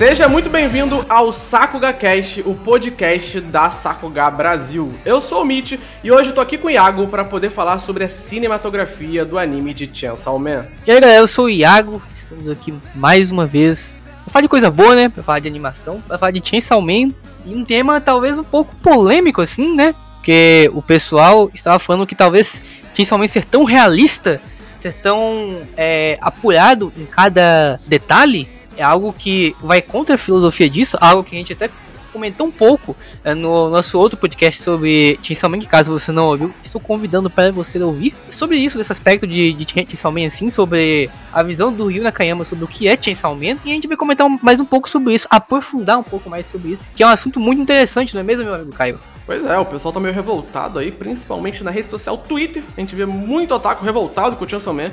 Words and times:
Seja 0.00 0.26
muito 0.26 0.48
bem-vindo 0.48 1.04
ao 1.10 1.30
Sakuga 1.30 1.92
Cast, 1.92 2.40
o 2.46 2.54
podcast 2.54 3.38
da 3.38 3.70
Sakuga 3.70 4.30
Brasil. 4.30 4.94
Eu 5.04 5.20
sou 5.20 5.42
o 5.42 5.44
Mitch 5.44 5.78
e 6.02 6.10
hoje 6.10 6.30
eu 6.30 6.34
tô 6.34 6.40
aqui 6.40 6.56
com 6.56 6.68
o 6.68 6.70
Iago 6.70 7.06
para 7.06 7.22
poder 7.22 7.50
falar 7.50 7.78
sobre 7.78 8.04
a 8.04 8.08
cinematografia 8.08 9.26
do 9.26 9.38
anime 9.38 9.74
de 9.74 9.90
Chainsaw 9.92 10.38
Man. 10.38 10.64
E 10.86 10.90
aí 10.90 10.98
galera, 11.02 11.20
eu 11.20 11.28
sou 11.28 11.44
o 11.44 11.50
Iago, 11.50 12.00
estamos 12.16 12.48
aqui 12.48 12.72
mais 12.94 13.30
uma 13.30 13.44
vez 13.44 13.94
pra 14.24 14.32
falar 14.32 14.40
de 14.40 14.48
coisa 14.48 14.70
boa, 14.70 14.94
né? 14.94 15.10
Pra 15.10 15.22
falar 15.22 15.40
de 15.40 15.48
animação, 15.48 16.00
pra 16.00 16.16
falar 16.16 16.32
de 16.32 16.40
Chainsaw 16.42 16.80
Man 16.80 17.12
e 17.44 17.54
um 17.54 17.62
tema 17.62 18.00
talvez 18.00 18.38
um 18.38 18.44
pouco 18.44 18.74
polêmico 18.76 19.42
assim, 19.42 19.76
né? 19.76 19.94
Porque 20.14 20.70
o 20.72 20.80
pessoal 20.80 21.50
estava 21.52 21.78
falando 21.78 22.06
que 22.06 22.14
talvez 22.14 22.62
Chainsaw 22.94 23.18
Man 23.18 23.28
ser 23.28 23.44
tão 23.44 23.64
realista, 23.64 24.40
ser 24.78 24.94
tão 24.94 25.60
é, 25.76 26.16
apurado 26.22 26.90
em 26.96 27.04
cada 27.04 27.78
detalhe 27.86 28.48
é 28.76 28.82
algo 28.82 29.12
que 29.12 29.54
vai 29.60 29.82
contra 29.82 30.14
a 30.14 30.18
filosofia 30.18 30.68
disso, 30.68 30.96
algo 31.00 31.24
que 31.24 31.34
a 31.34 31.38
gente 31.38 31.52
até 31.52 31.70
comentou 32.12 32.46
um 32.46 32.50
pouco 32.50 32.96
é, 33.24 33.34
no 33.34 33.70
nosso 33.70 33.98
outro 33.98 34.18
podcast 34.18 34.62
sobre 34.62 35.18
Chainsaw 35.22 35.48
Man, 35.48 35.58
que 35.60 35.66
caso 35.66 35.92
você 35.92 36.12
não 36.12 36.26
ouviu, 36.26 36.52
estou 36.62 36.80
convidando 36.80 37.30
para 37.30 37.52
você 37.52 37.78
ouvir 37.78 38.14
sobre 38.30 38.58
isso, 38.58 38.76
desse 38.76 38.92
aspecto 38.92 39.26
de, 39.26 39.52
de 39.52 39.66
Chainsaw 39.70 40.12
Man, 40.12 40.26
assim, 40.26 40.50
sobre 40.50 41.08
a 41.32 41.42
visão 41.42 41.72
do 41.72 41.86
Ryu 41.86 42.02
Nakayama 42.02 42.44
sobre 42.44 42.64
o 42.64 42.68
que 42.68 42.88
é 42.88 43.00
Chainsaw 43.00 43.34
Man, 43.34 43.56
e 43.64 43.70
a 43.70 43.74
gente 43.74 43.86
vai 43.86 43.96
comentar 43.96 44.28
mais 44.42 44.60
um 44.60 44.64
pouco 44.64 44.88
sobre 44.88 45.14
isso, 45.14 45.26
aprofundar 45.30 45.98
um 45.98 46.02
pouco 46.02 46.28
mais 46.28 46.46
sobre 46.46 46.72
isso, 46.72 46.82
que 46.94 47.02
é 47.02 47.06
um 47.06 47.10
assunto 47.10 47.38
muito 47.38 47.62
interessante, 47.62 48.14
não 48.14 48.20
é 48.20 48.24
mesmo, 48.24 48.44
meu 48.44 48.54
amigo 48.54 48.72
Caio? 48.72 48.98
Pois 49.26 49.44
é, 49.44 49.56
o 49.56 49.64
pessoal 49.64 49.92
tá 49.92 50.00
meio 50.00 50.12
revoltado 50.12 50.78
aí, 50.80 50.90
principalmente 50.90 51.62
na 51.62 51.70
rede 51.70 51.88
social 51.88 52.18
Twitter. 52.18 52.64
A 52.76 52.80
gente 52.80 52.96
vê 52.96 53.06
muito 53.06 53.54
otaku 53.54 53.84
revoltado 53.84 54.34
com 54.34 54.44
o 54.44 54.48
Chainsaw 54.48 54.74
Man, 54.74 54.90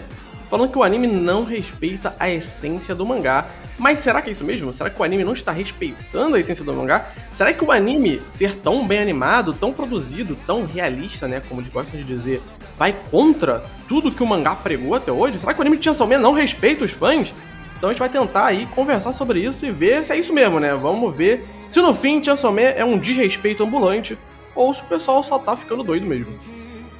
falando 0.49 0.71
que 0.71 0.77
o 0.77 0.83
anime 0.83 1.07
não 1.07 1.43
respeita 1.43 2.15
a 2.19 2.29
essência 2.29 2.95
do 2.95 3.05
mangá. 3.05 3.45
Mas 3.77 3.99
será 3.99 4.21
que 4.21 4.29
é 4.29 4.31
isso 4.31 4.43
mesmo? 4.43 4.73
Será 4.73 4.89
que 4.89 4.99
o 4.99 5.03
anime 5.03 5.23
não 5.23 5.33
está 5.33 5.51
respeitando 5.51 6.35
a 6.35 6.39
essência 6.39 6.65
do 6.65 6.73
mangá? 6.73 7.09
Será 7.33 7.53
que 7.53 7.63
o 7.63 7.71
anime 7.71 8.21
ser 8.25 8.55
tão 8.55 8.87
bem 8.87 8.99
animado, 8.99 9.53
tão 9.53 9.71
produzido, 9.71 10.37
tão 10.47 10.65
realista, 10.65 11.27
né, 11.27 11.41
como 11.47 11.61
eles 11.61 11.71
gostam 11.71 11.99
de 11.99 12.05
dizer, 12.05 12.41
vai 12.77 12.95
contra 13.11 13.63
tudo 13.87 14.11
que 14.11 14.23
o 14.23 14.25
mangá 14.25 14.55
pregou 14.55 14.95
até 14.95 15.11
hoje? 15.11 15.37
Será 15.37 15.53
que 15.53 15.59
o 15.59 15.61
anime 15.61 15.77
de 15.77 15.85
Chainsaw 15.85 16.07
não 16.07 16.33
respeita 16.33 16.85
os 16.85 16.91
fãs? 16.91 17.33
Então 17.77 17.89
a 17.89 17.93
gente 17.93 17.99
vai 17.99 18.09
tentar 18.09 18.45
aí 18.45 18.65
conversar 18.73 19.13
sobre 19.13 19.39
isso 19.39 19.63
e 19.65 19.71
ver 19.71 20.03
se 20.03 20.11
é 20.11 20.17
isso 20.17 20.33
mesmo, 20.33 20.59
né? 20.59 20.73
Vamos 20.73 21.15
ver 21.15 21.47
se 21.69 21.79
no 21.79 21.93
fim 21.93 22.23
Chainsaw 22.23 22.57
é 22.57 22.83
um 22.83 22.97
desrespeito 22.97 23.63
ambulante 23.63 24.17
ou 24.55 24.73
se 24.73 24.81
o 24.81 24.85
pessoal 24.85 25.21
só 25.23 25.37
tá 25.37 25.55
ficando 25.55 25.83
doido 25.83 26.07
mesmo. 26.07 26.33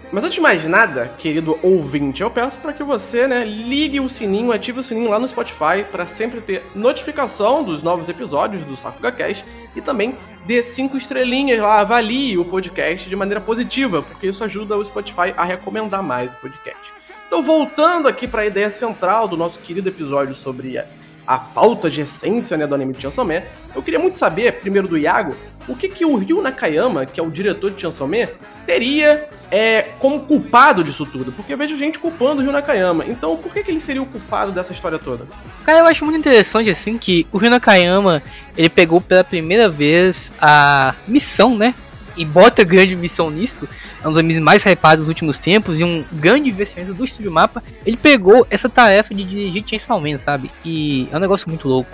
Mas 0.10 0.24
antes 0.24 0.36
de 0.36 0.42
mais 0.42 0.66
nada, 0.66 1.12
querido 1.18 1.60
ouvinte, 1.62 2.22
eu 2.22 2.32
peço 2.32 2.58
para 2.60 2.72
que 2.72 2.82
você, 2.82 3.28
né, 3.28 3.44
ligue 3.44 4.00
o 4.00 4.08
sininho, 4.08 4.54
ative 4.54 4.80
o 4.80 4.84
sininho 4.84 5.10
lá 5.10 5.20
no 5.20 5.28
Spotify 5.28 5.84
para 5.92 6.08
sempre 6.08 6.40
ter 6.40 6.66
notificação 6.74 7.62
dos 7.62 7.84
novos 7.84 8.08
episódios 8.08 8.64
do 8.64 8.78
Sakuga 8.78 9.12
Cast 9.12 9.46
e 9.76 9.82
também 9.82 10.16
dê 10.46 10.64
cinco 10.64 10.96
estrelinhas 10.96 11.60
lá, 11.60 11.82
avalie 11.82 12.38
o 12.38 12.46
podcast 12.46 13.10
de 13.10 13.16
maneira 13.18 13.42
positiva, 13.42 14.02
porque 14.02 14.28
isso 14.28 14.42
ajuda 14.46 14.78
o 14.78 14.86
Spotify 14.86 15.34
a 15.36 15.44
recomendar 15.44 16.02
mais 16.02 16.32
o 16.32 16.38
podcast. 16.38 16.94
Então, 17.28 17.44
voltando 17.44 18.08
aqui 18.08 18.26
para 18.26 18.44
a 18.44 18.46
ideia 18.46 18.72
central 18.72 19.28
do 19.28 19.36
nosso 19.36 19.60
querido 19.60 19.90
episódio 19.90 20.34
sobre 20.34 20.78
a, 21.28 21.40
falta 21.40 21.90
de 21.90 22.02
essência 22.02 22.56
né, 22.56 22.66
do 22.66 22.74
anime 22.74 22.94
de 22.94 23.02
Chainsaw 23.02 23.26
Man, 23.26 23.42
eu 23.76 23.84
queria 23.84 24.00
muito 24.00 24.18
saber, 24.18 24.54
primeiro 24.54 24.88
do 24.88 24.98
Iago, 24.98 25.36
o 25.68 25.76
que, 25.76 25.90
que 25.90 26.06
o 26.06 26.16
Ryu 26.16 26.42
Nakayama, 26.42 27.06
que 27.06 27.20
é 27.20 27.24
o 27.24 27.30
diretor 27.30 27.72
de 27.72 27.82
Chainsaw 27.82 28.08
Man, 28.08 28.28
teria 28.66 29.28
é, 29.52 29.82
como 30.00 30.22
culpado 30.22 30.84
disso 30.84 31.06
tudo? 31.06 31.32
Porque 31.32 31.54
eu 31.54 31.58
vejo 31.58 31.76
gente 31.76 32.00
culpando 32.00 32.42
o 32.42 32.44
Ryu 32.44 32.54
Nakayama. 32.54 33.06
Então, 33.06 33.36
por 33.36 33.54
que, 33.54 33.64
que 33.64 33.72
ele 33.72 33.82
seria 33.82 34.02
o 34.02 34.06
culpado 34.06 34.52
dessa 34.52 34.72
história 34.72 34.98
toda? 34.98 35.28
Cara, 35.66 35.80
eu 35.80 35.86
acho 35.86 36.06
muito 36.06 36.18
interessante, 36.18 36.70
assim, 36.70 36.98
que 36.98 37.28
o 37.32 37.38
Ryu 37.38 37.52
Nakayama, 37.52 38.24
ele 38.58 38.70
pegou 38.70 39.02
pela 39.02 39.24
primeira 39.24 39.70
vez 39.70 40.32
a 40.42 40.96
missão, 41.08 41.58
né? 41.58 41.76
E 42.18 42.26
bota 42.26 42.64
grande 42.64 42.96
missão 42.96 43.30
nisso, 43.30 43.68
é 44.04 44.08
um 44.08 44.12
dos 44.12 44.18
animes 44.18 44.40
mais 44.40 44.64
hypados 44.66 45.06
dos 45.06 45.08
últimos 45.08 45.38
tempos 45.38 45.80
e 45.80 45.84
um 45.84 46.04
grande 46.12 46.50
investimento 46.50 46.94
do 46.94 47.06
Estúdio 47.06 47.32
Mapa. 47.32 47.64
Ele 47.86 47.96
pegou 47.96 48.46
essa 48.50 48.68
tarefa 48.68 49.14
de 49.14 49.24
dirigir 49.24 49.64
Chainsaw 49.66 50.02
Man, 50.02 50.18
sabe? 50.18 50.52
E 50.66 51.08
é 51.12 51.18
um 51.18 51.20
negócio 51.20 51.48
muito 51.48 51.68
louco. 51.68 51.92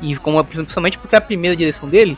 E 0.00 0.16
como, 0.16 0.42
principalmente 0.42 0.98
porque 0.98 1.14
é 1.14 1.18
a 1.18 1.22
primeira 1.22 1.56
direção 1.56 1.88
dele, 1.88 2.16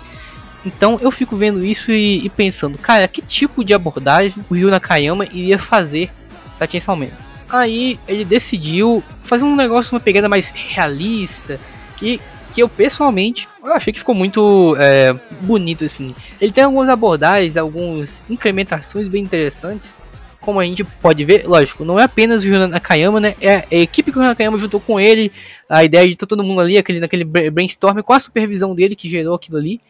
então 0.64 0.98
eu 1.00 1.10
fico 1.10 1.36
vendo 1.36 1.64
isso 1.64 1.90
e, 1.90 2.24
e, 2.24 2.28
pensando, 2.28 2.76
cara, 2.78 3.06
que 3.06 3.22
tipo 3.22 3.64
de 3.64 3.74
abordagem 3.74 4.44
o 4.50 4.56
Yu 4.56 4.70
Nakayama 4.70 5.24
iria 5.26 5.58
fazer 5.58 6.10
pra 6.56 6.68
Chainsaw 6.68 6.96
Man? 6.96 7.08
Aí 7.48 7.98
ele 8.06 8.24
decidiu 8.24 9.02
fazer 9.22 9.44
um 9.44 9.56
negócio, 9.56 9.94
uma 9.94 10.00
pegada 10.00 10.28
mais 10.28 10.50
realista 10.54 11.58
e 12.02 12.20
que 12.58 12.62
eu 12.62 12.68
pessoalmente 12.68 13.48
eu 13.62 13.72
achei 13.72 13.92
que 13.92 14.00
ficou 14.00 14.16
muito 14.16 14.74
é, 14.80 15.12
bonito 15.42 15.84
assim. 15.84 16.12
Ele 16.40 16.50
tem 16.50 16.64
algumas 16.64 16.88
abordagens, 16.88 17.56
algumas 17.56 18.20
incrementações 18.28 19.06
bem 19.06 19.22
interessantes. 19.22 19.96
Como 20.40 20.58
a 20.58 20.64
gente 20.64 20.82
pode 20.82 21.24
ver, 21.24 21.46
lógico, 21.46 21.84
não 21.84 22.00
é 22.00 22.02
apenas 22.02 22.42
o 22.42 22.46
Yu 22.48 22.66
Nakayama, 22.66 23.20
né? 23.20 23.36
É 23.40 23.56
a 23.56 23.66
equipe 23.70 24.10
que 24.10 24.18
o 24.18 24.22
Nakayama 24.22 24.58
juntou 24.58 24.80
com 24.80 24.98
ele, 24.98 25.30
a 25.68 25.84
ideia 25.84 26.08
de 26.08 26.16
todo 26.16 26.42
mundo 26.42 26.60
ali, 26.60 26.76
aquele, 26.76 26.98
naquele 26.98 27.22
brainstorm, 27.24 28.00
com 28.00 28.12
a 28.12 28.18
supervisão 28.18 28.74
dele 28.74 28.96
que 28.96 29.08
gerou 29.08 29.36
aquilo 29.36 29.58
ali. 29.58 29.80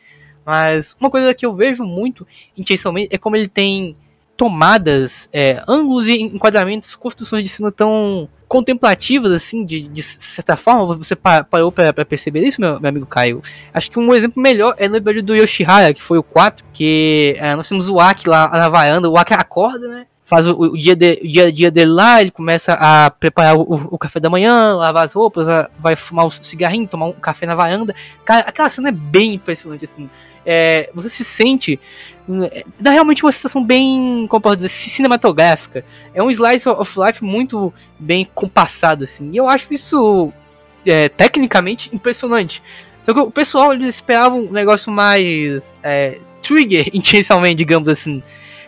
Mas 0.44 0.94
uma 1.00 1.08
coisa 1.08 1.32
que 1.32 1.46
eu 1.46 1.54
vejo 1.54 1.84
muito 1.84 2.26
Man 2.92 3.06
é 3.08 3.16
como 3.16 3.36
ele 3.36 3.48
tem 3.48 3.96
tomadas, 4.36 5.28
é, 5.32 5.62
ângulos 5.66 6.06
e 6.06 6.20
enquadramentos, 6.20 6.94
construções 6.96 7.42
de 7.42 7.48
cena 7.48 7.72
tão 7.72 8.28
contemplativas, 8.48 9.30
assim, 9.30 9.64
de, 9.64 9.86
de 9.86 10.02
certa 10.02 10.56
forma. 10.56 10.96
Você 10.96 11.14
parou 11.14 11.70
pra, 11.70 11.92
pra 11.92 12.04
perceber 12.04 12.40
isso, 12.40 12.60
meu, 12.60 12.80
meu, 12.80 12.88
amigo 12.88 13.06
Caio? 13.06 13.42
Acho 13.72 13.90
que 13.90 13.98
um 13.98 14.14
exemplo 14.14 14.42
melhor 14.42 14.74
é 14.78 14.88
no 14.88 14.96
episódio 14.96 15.22
do 15.22 15.36
Yoshihara, 15.36 15.92
que 15.92 16.02
foi 16.02 16.18
o 16.18 16.22
4, 16.22 16.64
que 16.72 17.36
é, 17.38 17.54
nós 17.54 17.68
temos 17.68 17.88
o 17.88 18.00
Aki 18.00 18.28
lá 18.28 18.48
na 18.48 18.68
varanda, 18.68 19.08
o 19.08 19.16
Aki 19.16 19.34
acorda, 19.34 19.86
né? 19.86 20.06
faz 20.28 20.46
o, 20.46 20.54
o, 20.54 20.76
dia 20.76 20.94
de, 20.94 21.20
o 21.24 21.26
dia 21.26 21.50
dia 21.50 21.70
dele 21.70 21.90
lá, 21.90 22.20
ele 22.20 22.30
começa 22.30 22.74
a 22.74 23.10
preparar 23.10 23.56
o, 23.56 23.62
o, 23.62 23.96
café 23.96 24.20
da 24.20 24.28
manhã, 24.28 24.74
lavar 24.74 25.06
as 25.06 25.14
roupas, 25.14 25.46
vai, 25.46 25.66
vai 25.78 25.96
fumar 25.96 26.26
um 26.26 26.28
cigarrinho, 26.28 26.86
tomar 26.86 27.06
um 27.06 27.12
café 27.12 27.46
na 27.46 27.54
varanda. 27.54 27.94
Cara, 28.26 28.40
aquela 28.40 28.68
cena 28.68 28.90
é 28.90 28.92
bem 28.92 29.34
impressionante, 29.34 29.86
assim 29.86 30.10
é, 30.50 30.88
você 30.94 31.10
se 31.10 31.24
sente. 31.24 31.78
É, 32.50 32.64
dá 32.80 32.90
realmente 32.90 33.22
uma 33.22 33.30
sensação 33.30 33.62
bem, 33.62 34.26
como 34.30 34.40
posso 34.40 34.56
dizer, 34.56 34.68
cinematográfica. 34.70 35.84
É 36.14 36.22
um 36.22 36.30
slice 36.30 36.66
of 36.66 36.98
life 36.98 37.22
muito 37.22 37.72
bem 37.98 38.26
compassado, 38.34 39.04
assim. 39.04 39.30
E 39.30 39.36
eu 39.36 39.46
acho 39.46 39.72
isso 39.74 40.32
é, 40.86 41.10
tecnicamente 41.10 41.94
impressionante. 41.94 42.62
Só 43.04 43.12
que 43.12 43.20
o 43.20 43.30
pessoal 43.30 43.74
eles 43.74 43.96
esperavam 43.96 44.40
um 44.40 44.50
negócio 44.50 44.90
mais 44.90 45.76
é, 45.82 46.18
trigger 46.42 46.90
Man, 47.38 47.54
digamos 47.54 47.88
assim. 47.88 48.22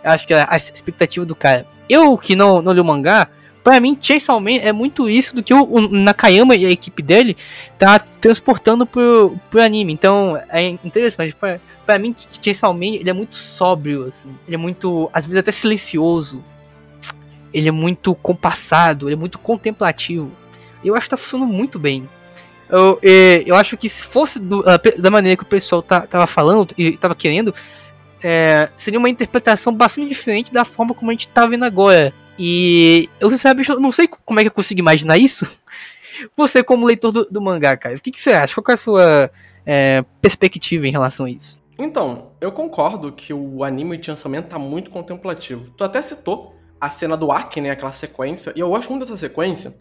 Eu 0.04 0.10
acho 0.10 0.26
que 0.26 0.34
a, 0.34 0.48
a 0.50 0.56
expectativa 0.58 1.24
do 1.24 1.34
cara. 1.34 1.66
Eu 1.88 2.18
que 2.18 2.36
não, 2.36 2.60
não 2.60 2.72
li 2.72 2.80
o 2.80 2.84
mangá, 2.84 3.26
Pra 3.62 3.78
mim, 3.78 3.96
Chainsaw 4.00 4.40
Man 4.40 4.56
é 4.62 4.72
muito 4.72 5.08
isso 5.08 5.34
do 5.34 5.42
que 5.42 5.52
o, 5.52 5.88
Nakayama 5.88 6.56
e 6.56 6.64
a 6.64 6.70
equipe 6.70 7.02
dele 7.02 7.36
tá 7.78 7.98
transportando 7.98 8.86
pro, 8.86 9.36
pro 9.50 9.62
anime. 9.62 9.92
Então, 9.92 10.40
é 10.48 10.66
interessante. 10.66 11.36
Pra 11.84 11.98
mim, 11.98 12.16
Chainsaw 12.40 12.72
Man, 12.72 12.86
ele 12.86 13.10
é 13.10 13.12
muito 13.12 13.36
sóbrio, 13.36 14.06
assim. 14.06 14.34
Ele 14.46 14.56
é 14.56 14.58
muito, 14.58 15.10
às 15.12 15.26
vezes, 15.26 15.40
até 15.40 15.52
silencioso. 15.52 16.42
Ele 17.52 17.68
é 17.68 17.72
muito 17.72 18.14
compassado, 18.14 19.08
ele 19.08 19.14
é 19.14 19.18
muito 19.18 19.38
contemplativo. 19.38 20.30
Eu 20.82 20.94
acho 20.94 21.06
que 21.06 21.10
tá 21.10 21.16
funcionando 21.16 21.52
muito 21.52 21.78
bem. 21.78 22.08
Eu, 22.68 22.98
é, 23.02 23.42
eu 23.44 23.56
acho 23.56 23.76
que 23.76 23.88
se 23.88 24.02
fosse 24.02 24.38
do, 24.38 24.64
da 24.96 25.10
maneira 25.10 25.36
que 25.36 25.42
o 25.42 25.46
pessoal 25.46 25.82
tá, 25.82 26.02
tava 26.02 26.26
falando 26.26 26.72
e 26.78 26.96
tava 26.96 27.14
querendo, 27.14 27.52
é, 28.22 28.68
seria 28.76 28.98
uma 28.98 29.08
interpretação 29.08 29.74
bastante 29.74 30.08
diferente 30.08 30.52
da 30.52 30.64
forma 30.64 30.94
como 30.94 31.10
a 31.10 31.14
gente 31.14 31.28
tá 31.28 31.46
vendo 31.46 31.64
agora. 31.64 32.14
E 32.42 33.10
eu 33.20 33.28
não 33.78 33.92
sei 33.92 34.08
como 34.08 34.40
é 34.40 34.42
que 34.42 34.48
eu 34.48 34.54
consigo 34.54 34.80
imaginar 34.80 35.18
isso. 35.18 35.46
Você, 36.34 36.64
como 36.64 36.86
leitor 36.86 37.12
do, 37.12 37.26
do 37.26 37.38
mangá, 37.38 37.76
cara, 37.76 37.96
o 37.96 38.00
que, 38.00 38.10
que, 38.10 38.18
você 38.18 38.30
acha? 38.32 38.54
Qual 38.54 38.72
é 38.72 38.72
a 38.72 38.76
sua 38.78 39.30
é, 39.66 40.02
perspectiva 40.22 40.88
em 40.88 40.90
relação 40.90 41.26
a 41.26 41.30
isso? 41.30 41.60
Então, 41.78 42.32
eu 42.40 42.50
concordo 42.50 43.12
que 43.12 43.34
o 43.34 43.62
anime 43.62 43.98
de 43.98 44.08
lançamento 44.08 44.48
tá 44.48 44.58
muito 44.58 44.90
contemplativo. 44.90 45.70
Tu 45.76 45.84
até 45.84 46.00
citou 46.00 46.54
a 46.80 46.88
cena 46.88 47.14
do 47.14 47.30
Ark, 47.30 47.60
né? 47.60 47.70
Aquela 47.70 47.92
sequência. 47.92 48.54
E 48.56 48.60
eu 48.60 48.70
gosto 48.70 48.88
muito 48.88 49.02
dessa 49.02 49.18
sequência, 49.18 49.74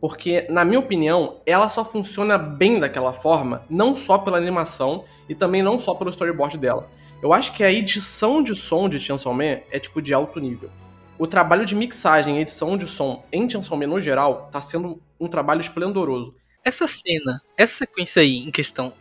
porque, 0.00 0.46
na 0.48 0.64
minha 0.64 0.80
opinião, 0.80 1.42
ela 1.44 1.68
só 1.68 1.84
funciona 1.84 2.38
bem 2.38 2.80
daquela 2.80 3.12
forma, 3.12 3.62
não 3.68 3.94
só 3.94 4.16
pela 4.16 4.38
animação 4.38 5.04
e 5.28 5.34
também 5.34 5.62
não 5.62 5.78
só 5.78 5.94
pelo 5.94 6.08
storyboard 6.08 6.56
dela. 6.56 6.88
Eu 7.22 7.34
acho 7.34 7.52
que 7.52 7.62
a 7.62 7.70
edição 7.70 8.42
de 8.42 8.54
som 8.54 8.88
de 8.88 8.98
Chainsaw 8.98 9.34
Man 9.34 9.58
é 9.70 9.78
tipo 9.78 10.00
de 10.00 10.14
alto 10.14 10.40
nível 10.40 10.70
o 11.18 11.26
trabalho 11.26 11.64
de 11.64 11.74
mixagem 11.74 12.38
e 12.38 12.40
edição 12.40 12.76
de 12.76 12.86
som 12.86 13.24
em 13.32 13.48
Chainsaw 13.48 13.76
Man 13.76 13.86
no 13.86 14.00
geral 14.00 14.48
tá 14.52 14.60
sendo 14.60 15.00
um 15.18 15.28
trabalho 15.28 15.60
esplendoroso. 15.60 16.34
Essa 16.64 16.86
cena, 16.88 17.40
essa 17.56 17.76
sequência 17.76 18.22
aí 18.22 18.38
em 18.38 18.50
questão, 18.50 18.92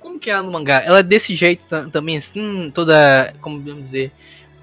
como 0.00 0.18
que 0.18 0.30
é 0.30 0.40
no 0.40 0.52
mangá? 0.52 0.82
Ela 0.84 0.98
é 0.98 1.02
desse 1.02 1.34
jeito 1.34 1.90
também 1.90 2.18
assim, 2.18 2.70
toda, 2.70 3.34
como 3.40 3.58
podemos 3.58 3.82
dizer, 3.84 4.12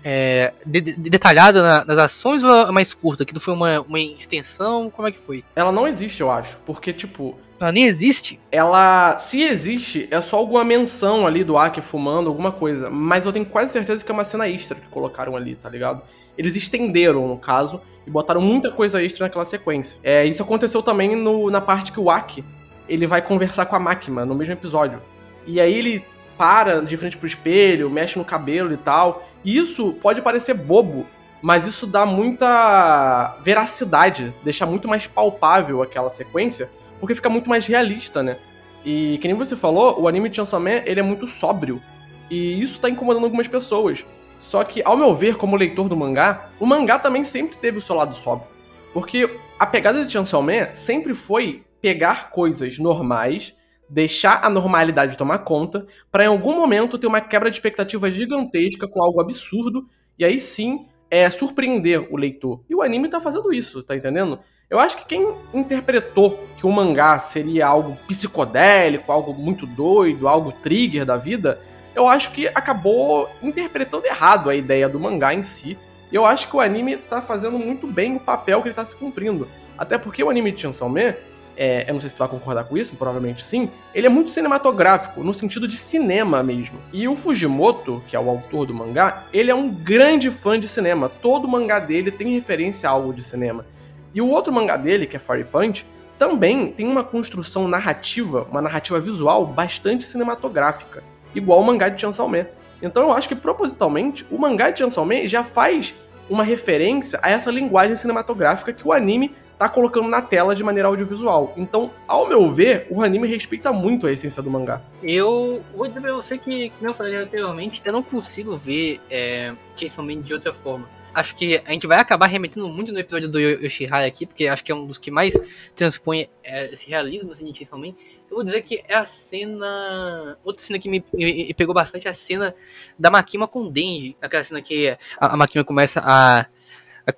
é, 0.04 0.54
de, 0.66 0.82
de, 0.82 1.10
detalhada 1.10 1.62
na, 1.62 1.86
nas 1.86 1.98
ações 1.98 2.44
ou 2.44 2.68
é 2.68 2.72
mais 2.72 2.94
curta? 2.94 3.26
Que 3.26 3.34
não 3.34 3.42
foi 3.42 3.54
uma, 3.54 3.82
uma 3.82 4.00
extensão? 4.00 4.90
Como 4.90 5.08
é 5.08 5.12
que 5.12 5.20
foi? 5.20 5.44
Ela 5.56 5.72
não 5.72 5.88
existe, 5.88 6.22
eu 6.22 6.32
acho, 6.32 6.58
porque 6.66 6.94
tipo 6.94 7.38
Ela 7.62 7.72
nem 7.72 7.86
existe? 7.86 8.40
Ela, 8.52 9.18
se 9.20 9.42
existe, 9.44 10.08
é 10.10 10.20
só 10.20 10.38
alguma 10.38 10.64
menção 10.64 11.28
ali 11.28 11.44
do 11.44 11.58
Aki 11.58 11.80
fumando, 11.82 12.28
alguma 12.28 12.52
coisa. 12.52 12.90
Mas 12.90 13.26
eu 13.26 13.32
tenho 13.32 13.46
quase 13.46 13.72
certeza 13.72 14.04
que 14.04 14.12
é 14.12 14.14
uma 14.14 14.24
cena 14.24 14.50
extra 14.50 14.80
que 14.80 14.88
colocaram 14.88 15.36
ali, 15.36 15.56
tá 15.56 15.70
ligado? 15.70 16.02
Eles 16.38 16.56
estenderam, 16.56 17.28
no 17.28 17.38
caso, 17.38 17.80
e 18.06 18.10
botaram 18.10 18.42
muita 18.42 18.72
coisa 18.72 19.02
extra 19.04 19.28
naquela 19.28 19.46
sequência. 19.46 20.00
É, 20.04 20.26
isso 20.26 20.42
aconteceu 20.42 20.82
também 20.82 21.16
no, 21.16 21.52
na 21.52 21.62
parte 21.62 21.92
que 21.92 22.00
o 22.00 22.10
Aki, 22.10 22.44
ele 22.90 23.06
vai 23.06 23.22
conversar 23.22 23.66
com 23.68 23.76
a 23.76 23.80
máquina 23.80 24.26
no 24.26 24.34
mesmo 24.34 24.54
episódio. 24.54 25.00
E 25.46 25.62
aí 25.62 25.74
ele 25.74 26.04
para 26.38 26.82
de 26.82 26.98
frente 26.98 27.18
pro 27.18 27.28
espelho, 27.28 27.90
mexe 27.92 28.18
no 28.18 28.26
cabelo 28.26 28.74
e 28.74 28.78
tal. 28.78 29.24
E 29.46 29.56
isso 29.56 29.94
pode 30.02 30.20
parecer 30.24 30.56
bobo, 30.56 31.06
mas 31.40 31.68
isso 31.68 31.86
dá 31.86 32.08
muita 32.08 33.38
veracidade, 33.44 34.34
deixa 34.44 34.66
muito 34.66 34.88
mais 34.88 35.06
palpável 35.06 35.84
aquela 35.84 36.10
sequência, 36.10 36.72
porque 37.02 37.16
fica 37.16 37.30
muito 37.30 37.50
mais 37.50 37.66
realista, 37.66 38.24
né? 38.24 38.38
E 38.86 39.18
que 39.22 39.28
nem 39.28 39.36
você 39.36 39.58
falou, 39.58 40.00
o 40.00 40.08
anime 40.08 40.30
de 40.30 40.38
Chainsaw 40.38 40.60
Man, 40.60 40.84
ele 40.86 41.00
é 41.00 41.04
muito 41.04 41.28
sóbrio. 41.28 41.82
E 42.30 42.62
isso 42.62 42.80
tá 42.80 42.90
incomodando 42.90 43.24
algumas 43.26 43.48
pessoas. 43.48 44.06
Só 44.40 44.64
que, 44.64 44.82
ao 44.84 44.96
meu 44.96 45.14
ver, 45.14 45.36
como 45.36 45.56
leitor 45.56 45.90
do 45.90 45.98
mangá, 45.98 46.52
o 46.60 46.66
mangá 46.66 46.98
também 46.98 47.24
sempre 47.24 47.58
teve 47.58 47.80
o 47.80 47.82
seu 47.82 47.96
lado 47.96 48.16
sóbrio. 48.16 48.48
Porque 48.94 49.38
a 49.60 49.66
pegada 49.66 50.06
de 50.06 50.12
Chainsaw 50.12 50.42
Man 50.42 50.74
sempre 50.74 51.14
foi 51.14 51.64
pegar 51.82 52.30
coisas 52.30 52.78
normais, 52.78 53.56
deixar 53.90 54.46
a 54.46 54.50
normalidade 54.50 55.18
tomar 55.18 55.40
conta, 55.40 55.86
para 56.12 56.24
em 56.24 56.28
algum 56.28 56.56
momento 56.56 56.98
ter 56.98 57.08
uma 57.08 57.20
quebra 57.20 57.50
de 57.50 57.58
expectativa 57.58 58.10
gigantesca 58.10 58.88
com 58.88 59.04
algo 59.04 59.20
absurdo, 59.20 59.88
e 60.18 60.24
aí 60.24 60.40
sim 60.40 60.86
é 61.10 61.30
surpreender 61.30 62.08
o 62.12 62.16
leitor. 62.16 62.64
E 62.70 62.76
o 62.76 62.82
anime 62.82 63.10
tá 63.10 63.20
fazendo 63.20 63.52
isso, 63.52 63.84
tá 63.84 63.96
entendendo? 63.96 64.40
Eu 64.72 64.80
acho 64.80 64.96
que 64.96 65.06
quem 65.06 65.36
interpretou 65.54 66.48
que 66.56 66.66
o 66.66 66.72
mangá 66.72 67.20
seria 67.20 67.68
algo 67.68 67.98
psicodélico, 68.08 69.12
algo 69.12 69.34
muito 69.34 69.66
doido, 69.66 70.30
algo 70.30 70.54
trigger 70.54 71.06
da 71.06 71.18
vida, 71.18 71.60
eu 71.94 72.08
acho 72.08 72.32
que 72.32 72.48
acabou 72.48 73.30
interpretando 73.44 74.06
errado 74.06 74.50
a 74.50 74.56
ideia 74.56 74.88
do 74.88 74.98
mangá 74.98 75.34
em 75.34 75.44
si. 75.44 75.78
E 76.10 76.16
eu 76.16 76.26
acho 76.26 76.48
que 76.48 76.56
o 76.56 76.62
anime 76.62 76.96
tá 76.96 77.22
fazendo 77.22 77.60
muito 77.60 77.86
bem 77.86 78.16
o 78.16 78.20
papel 78.22 78.62
que 78.62 78.70
ele 78.70 78.76
tá 78.76 78.86
se 78.86 78.96
cumprindo. 78.96 79.46
Até 79.78 79.98
porque 79.98 80.24
o 80.24 80.30
anime 80.30 80.54
de 80.54 80.62
Chainsaw 80.62 80.88
Man 80.88 81.16
é, 81.58 81.84
eu 81.90 81.94
não 81.94 82.00
sei 82.00 82.10
se 82.10 82.16
tu 82.16 82.20
vai 82.20 82.30
concordar 82.30 82.64
com 82.64 82.78
isso, 82.78 82.96
provavelmente 82.96 83.44
sim, 83.44 83.70
ele 83.94 84.08
é 84.08 84.10
muito 84.10 84.32
cinematográfico, 84.32 85.22
no 85.22 85.34
sentido 85.34 85.68
de 85.68 85.76
cinema 85.76 86.42
mesmo. 86.42 86.80
E 86.94 87.10
o 87.10 87.18
Fujimoto, 87.18 88.02
que 88.08 88.16
é 88.16 88.20
o 88.20 88.30
autor 88.30 88.68
do 88.68 88.74
mangá, 88.74 89.26
ele 89.34 89.52
é 89.52 89.56
um 89.56 89.70
grande 89.70 90.32
fã 90.32 90.58
de 90.58 90.66
cinema. 90.66 91.12
Todo 91.22 91.46
mangá 91.46 91.78
dele 91.78 92.10
tem 92.10 92.34
referência 92.34 92.88
a 92.88 92.94
algo 92.94 93.14
de 93.14 93.22
cinema. 93.22 93.66
E 94.14 94.22
o 94.22 94.30
outro 94.30 94.52
mangá 94.52 94.78
dele, 94.78 95.06
que 95.06 95.16
é 95.16 95.20
Fire 95.20 95.44
Punch, 95.44 95.86
também 96.18 96.72
tem 96.72 96.88
uma 96.88 97.04
construção 97.04 97.68
narrativa, 97.68 98.46
uma 98.50 98.62
narrativa 98.62 99.00
visual 99.00 99.46
bastante 99.46 100.04
cinematográfica, 100.04 101.04
igual 101.34 101.60
o 101.60 101.64
mangá 101.64 101.90
de 101.90 102.00
Chainsaw 102.00 102.28
Man. 102.28 102.46
Então 102.82 103.04
eu 103.04 103.14
acho 103.14 103.28
que 103.28 103.36
propositalmente 103.36 104.26
o 104.30 104.38
mangá 104.38 104.70
de 104.70 104.80
Chainsaw 104.80 105.06
Man 105.06 105.28
já 105.28 105.44
faz 105.44 105.96
uma 106.30 106.44
referência 106.44 107.20
a 107.22 107.30
essa 107.30 107.50
linguagem 107.50 107.96
cinematográfica 107.96 108.72
que 108.72 108.88
o 108.88 108.94
anime 108.94 109.36
tá 109.58 109.70
colocando 109.70 110.08
na 110.08 110.22
tela 110.22 110.56
de 110.56 110.64
maneira 110.64 110.88
audiovisual. 110.88 111.54
Então, 111.56 111.92
ao 112.08 112.28
meu 112.28 112.52
ver, 112.52 112.88
o 112.90 113.04
anime 113.04 113.28
respeita 113.28 113.72
muito 113.72 114.08
a 114.08 114.12
essência 114.12 114.42
do 114.42 114.50
mangá. 114.50 114.82
Eu 115.04 115.62
vou 115.76 115.88
dizer 115.88 116.02
pra 116.02 116.14
você 116.14 116.36
que, 116.36 116.72
como 116.72 116.90
eu 116.90 116.94
falei 116.96 117.16
anteriormente, 117.16 117.80
eu 117.86 117.94
não 117.94 118.02
consigo 118.02 118.56
ver 118.56 119.00
é, 119.10 119.54
Chainsaw 119.76 120.04
Man 120.04 120.22
de 120.22 120.34
outra 120.34 120.52
forma. 120.52 120.88
Acho 121.14 121.36
que 121.36 121.62
a 121.66 121.72
gente 121.72 121.86
vai 121.88 122.00
acabar 122.00 122.28
remetendo 122.28 122.70
muito 122.70 122.92
no 122.92 123.00
episódio 123.00 123.30
do 123.30 123.40
Yoshihara 123.40 124.06
aqui, 124.06 124.26
porque 124.26 124.48
acho 124.48 124.64
que 124.64 124.72
é 124.72 124.76
um 124.76 124.86
dos 124.86 124.98
que 124.98 125.12
mais 125.12 125.34
transpõe 125.76 126.30
é, 126.44 126.72
esse 126.72 126.90
realismo 126.90 127.32
assim, 127.32 127.46
de 127.46 127.58
Chainsaw 127.58 127.78
Man. 127.78 127.94
Eu 128.30 128.38
vou 128.38 128.44
dizer 128.46 128.62
que 128.62 128.82
é 128.88 128.96
a 128.96 129.06
cena. 129.06 130.38
Outra 130.44 130.64
cena 130.64 130.80
que 130.80 130.88
me, 130.88 131.04
me, 131.14 131.48
me 131.48 131.54
pegou 131.54 131.76
bastante 131.76 132.08
é 132.08 132.12
a 132.12 132.14
cena 132.14 132.56
da 132.98 133.12
Makima 133.12 133.46
com 133.46 133.64
o 133.64 133.70
Denji. 133.70 134.16
Aquela 134.22 134.44
cena 134.44 134.62
que 134.62 134.98
a, 135.20 135.34
a 135.34 135.36
Makima 135.36 135.66
começa 135.66 136.02
a 136.02 136.46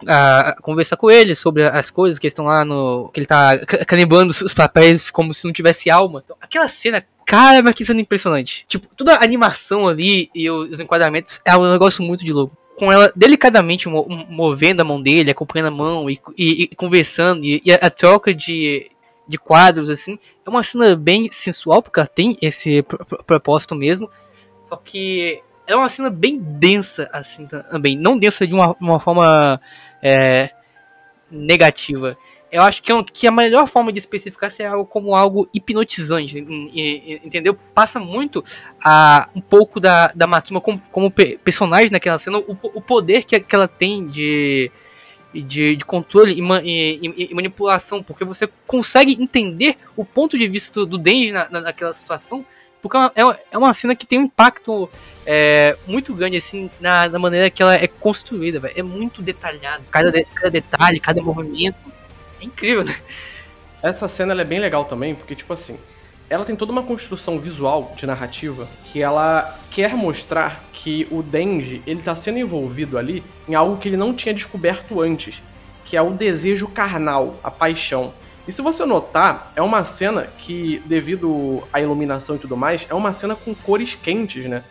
a, 0.07 0.39
a, 0.49 0.61
conversar 0.61 0.97
com 0.97 1.11
ele 1.11 1.35
sobre 1.35 1.65
as 1.65 1.91
coisas 1.91 2.17
que 2.17 2.27
estão 2.27 2.45
lá 2.45 2.63
no. 2.65 3.09
que 3.13 3.19
ele 3.19 3.27
tá 3.27 3.57
carimbando 3.85 4.31
os 4.31 4.53
papéis 4.53 5.11
como 5.11 5.33
se 5.33 5.45
não 5.45 5.53
tivesse 5.53 5.89
alma. 5.89 6.21
Então, 6.23 6.35
aquela 6.41 6.67
cena, 6.67 7.05
cara, 7.25 7.61
mas 7.61 7.75
que 7.75 7.85
cena 7.85 8.01
impressionante. 8.01 8.65
Tipo, 8.67 8.87
toda 8.95 9.15
a 9.15 9.23
animação 9.23 9.87
ali 9.87 10.29
e 10.33 10.49
os 10.49 10.79
enquadramentos 10.79 11.41
é 11.45 11.55
um 11.55 11.71
negócio 11.71 12.03
muito 12.03 12.23
de 12.23 12.33
louco. 12.33 12.57
Com 12.77 12.91
ela 12.91 13.11
delicadamente 13.15 13.87
movendo 13.87 14.81
a 14.81 14.83
mão 14.83 15.01
dele, 15.01 15.31
acompanhando 15.31 15.67
a 15.67 15.71
mão 15.71 16.09
e, 16.09 16.19
e, 16.37 16.63
e 16.63 16.75
conversando, 16.75 17.43
e, 17.43 17.61
e 17.63 17.71
a, 17.71 17.89
troca 17.89 18.33
de, 18.33 18.89
de 19.27 19.37
quadros, 19.37 19.89
assim, 19.89 20.17
é 20.45 20.49
uma 20.49 20.63
cena 20.63 20.95
bem 20.95 21.29
sensual, 21.31 21.83
porque 21.83 21.99
ela 21.99 22.07
tem 22.07 22.37
esse 22.41 22.83
propósito 23.27 23.75
mesmo. 23.75 24.09
Só 24.69 24.75
que 24.77 25.41
é 25.67 25.75
uma 25.75 25.87
cena 25.87 26.09
bem 26.09 26.37
densa, 26.39 27.09
assim, 27.13 27.47
também. 27.47 27.97
Não 27.97 28.17
densa 28.17 28.45
de 28.47 28.53
uma, 28.53 28.75
uma 28.79 28.99
forma 28.99 29.61
é, 30.01 30.49
negativa. 31.29 32.17
Eu 32.53 32.61
acho 32.61 32.83
que, 32.83 32.91
é 32.91 33.03
que 33.11 33.25
a 33.25 33.31
melhor 33.31 33.67
forma 33.67 33.91
de 33.91 33.97
especificar 33.97 34.53
é 34.59 34.67
algo 34.67 34.85
como 34.85 35.15
algo 35.15 35.49
hipnotizante, 35.51 36.37
entendeu? 36.37 37.57
Passa 37.73 37.99
muito 37.99 38.45
a, 38.79 39.27
um 39.35 39.41
pouco 39.41 39.79
da, 39.79 40.11
da 40.13 40.27
Makima 40.27 40.61
como, 40.61 40.79
como 40.91 41.11
personagem 41.11 41.89
naquela 41.89 42.19
cena, 42.19 42.37
o, 42.37 42.55
o 42.61 42.79
poder 42.79 43.23
que, 43.23 43.39
que 43.39 43.55
ela 43.55 43.67
tem 43.67 44.05
de, 44.05 44.69
de, 45.33 45.75
de 45.75 45.83
controle 45.83 46.39
e, 46.39 46.99
e, 47.01 47.31
e, 47.31 47.33
manipulação, 47.33 48.03
porque 48.03 48.23
você 48.23 48.47
consegue 48.67 49.19
entender 49.19 49.75
o 49.97 50.05
ponto 50.05 50.37
de 50.37 50.47
vista 50.47 50.81
do, 50.81 50.85
do 50.85 50.97
Denji 50.99 51.31
na, 51.31 51.49
na, 51.49 51.59
naquela 51.59 51.95
situação 51.95 52.45
porque 52.83 52.97
é, 52.97 53.39
é 53.49 53.57
uma 53.57 53.73
cena 53.73 53.95
que 53.95 54.05
tem 54.05 54.19
um 54.19 54.23
impacto 54.23 54.89
é, 55.25 55.77
muito 55.87 56.13
grande, 56.13 56.35
assim, 56.35 56.69
na, 56.81 57.07
na, 57.07 57.17
maneira 57.17 57.49
que 57.49 57.63
ela 57.63 57.75
é 57.75 57.87
construída, 57.87 58.59
véio. 58.59 58.73
É 58.75 58.83
muito 58.83 59.21
detalhado. 59.21 59.85
Cada, 59.89 60.11
de, 60.11 60.25
cada 60.25 60.51
detalhe, 60.51 60.99
cada 60.99 61.21
movimento. 61.21 61.92
É 62.43 62.45
incrível, 62.45 62.83
né? 62.83 62.93
Essa 63.81 64.07
cena 64.07 64.39
é 64.39 64.45
bem 64.45 64.59
legal 64.59 64.83
também, 64.83 65.15
porque, 65.15 65.33
tipo 65.33 65.53
assim, 65.53 65.77
ela 66.29 66.43
tem 66.43 66.55
toda 66.55 66.73
uma 66.73 66.83
construção 66.83 67.39
visual 67.39 67.93
de 67.95 68.05
narrativa 68.05 68.67
que 68.91 69.01
ela 69.01 69.57
quer 69.71 69.95
mostrar 69.95 70.63
que 70.73 71.07
o 71.09 71.23
Denji, 71.23 71.81
ele 71.87 72.01
tá 72.01 72.15
sendo 72.15 72.39
envolvido 72.39 72.97
ali 72.97 73.23
em 73.47 73.55
algo 73.55 73.77
que 73.77 73.87
ele 73.87 73.97
não 73.97 74.13
tinha 74.13 74.33
descoberto 74.33 75.01
antes, 75.01 75.41
que 75.85 75.95
é 75.95 76.01
o 76.01 76.11
desejo 76.11 76.67
carnal, 76.67 77.35
a 77.41 77.49
paixão. 77.49 78.13
E 78.45 78.51
se 78.51 78.61
você 78.61 78.85
notar, 78.85 79.53
é 79.55 79.61
uma 79.61 79.85
cena 79.85 80.27
que, 80.37 80.81
devido 80.85 81.63
à 81.71 81.79
iluminação 81.79 82.35
e 82.35 82.39
tudo 82.39 82.57
mais, 82.57 82.85
é 82.89 82.93
uma 82.93 83.13
cena 83.13 83.35
com 83.35 83.55
cores 83.55 83.95
quentes, 83.95 84.45
né? 84.45 84.63